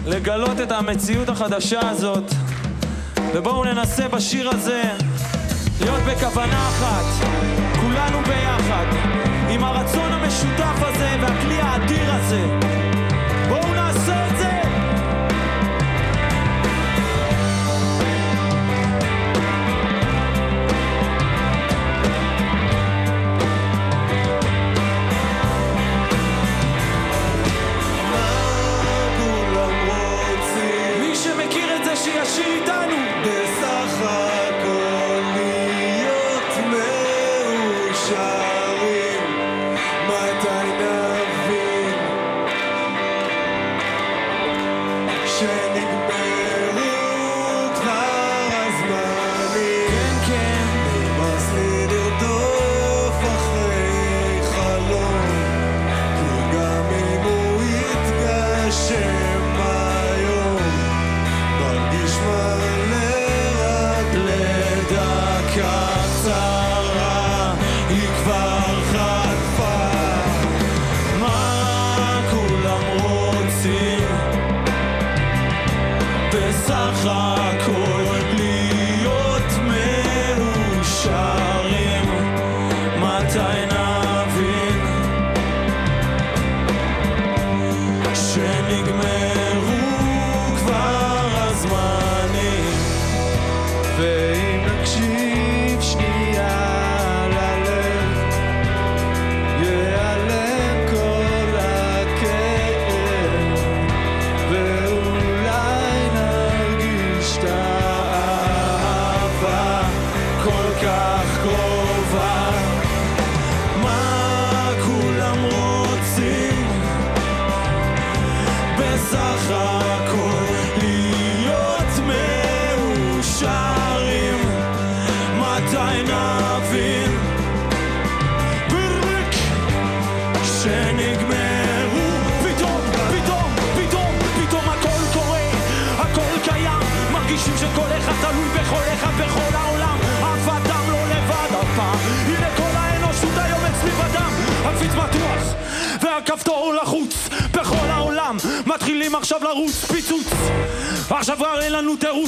לגלות 0.09 0.61
את 0.61 0.73
המציאות 0.73 1.29
החדשה 1.29 1.91
הזאת. 1.91 2.25
ובואו 3.35 3.65
ננסה 3.65 4.09
בשיר 4.09 4.49
הזה 4.51 4.83
להיות 5.81 6.01
בכוונה 6.03 6.69
אחת, 6.69 7.27
כולנו 7.81 8.19
ביחד, 8.27 8.87
עם 9.51 9.65
הרצון 9.65 10.13
המשותף 10.13 10.77
הזה 10.83 11.17
והכלי 11.21 11.61
האדיר 11.61 12.15
הזה. 12.15 12.78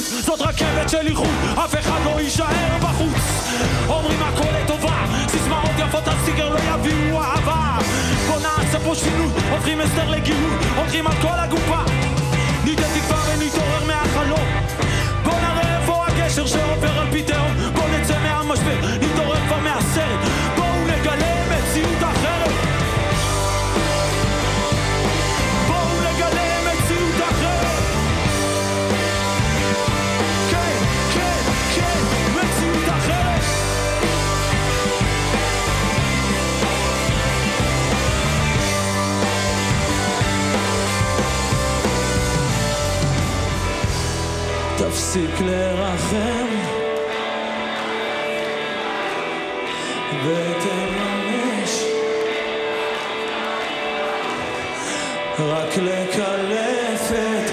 זאת 0.01 0.41
רכבת 0.41 0.89
של 0.89 1.07
איחוד 1.07 1.27
אף 1.53 1.75
אחד 1.79 1.99
לא 2.05 2.21
יישאר 2.21 2.77
בחוץ. 2.81 3.49
אומרים 3.87 4.19
הכל 4.23 4.51
לטובה 4.63 5.05
סיסמאות 5.27 5.71
יפות 5.77 6.07
הסטיגר 6.07 6.49
לא 6.49 6.59
יביאו 6.59 7.21
אהבה. 7.21 7.77
בוא 8.27 8.39
נעשה 8.39 8.79
פה 8.79 8.95
שינוי 8.95 9.27
הופכים 9.51 9.81
הסדר 9.81 10.09
לגילוי 10.09 10.51
הולכים 10.75 11.07
על 11.07 11.13
כל 11.21 11.27
הגופה. 11.39 11.79
ניתן 12.65 12.83
תקווה 12.83 13.21
ונתעורר 13.27 13.85
מהחלום. 13.87 14.47
בוא 15.23 15.33
נראה 15.33 15.77
איפה 15.77 16.05
הגשר 16.07 16.45
שעובר 16.45 16.99
על 16.99 17.07
פי 17.11 17.23
תהום. 17.23 17.51
בוא 17.73 17.83
נצא 17.87 18.19
מהמשבר, 18.23 18.79
נתעורר 19.01 19.30
תפסיק 44.91 45.41
לרחם. 45.41 46.47
ותממש. 50.25 51.83
רק 55.39 55.77
לקלף 55.77 57.11
את 57.11 57.51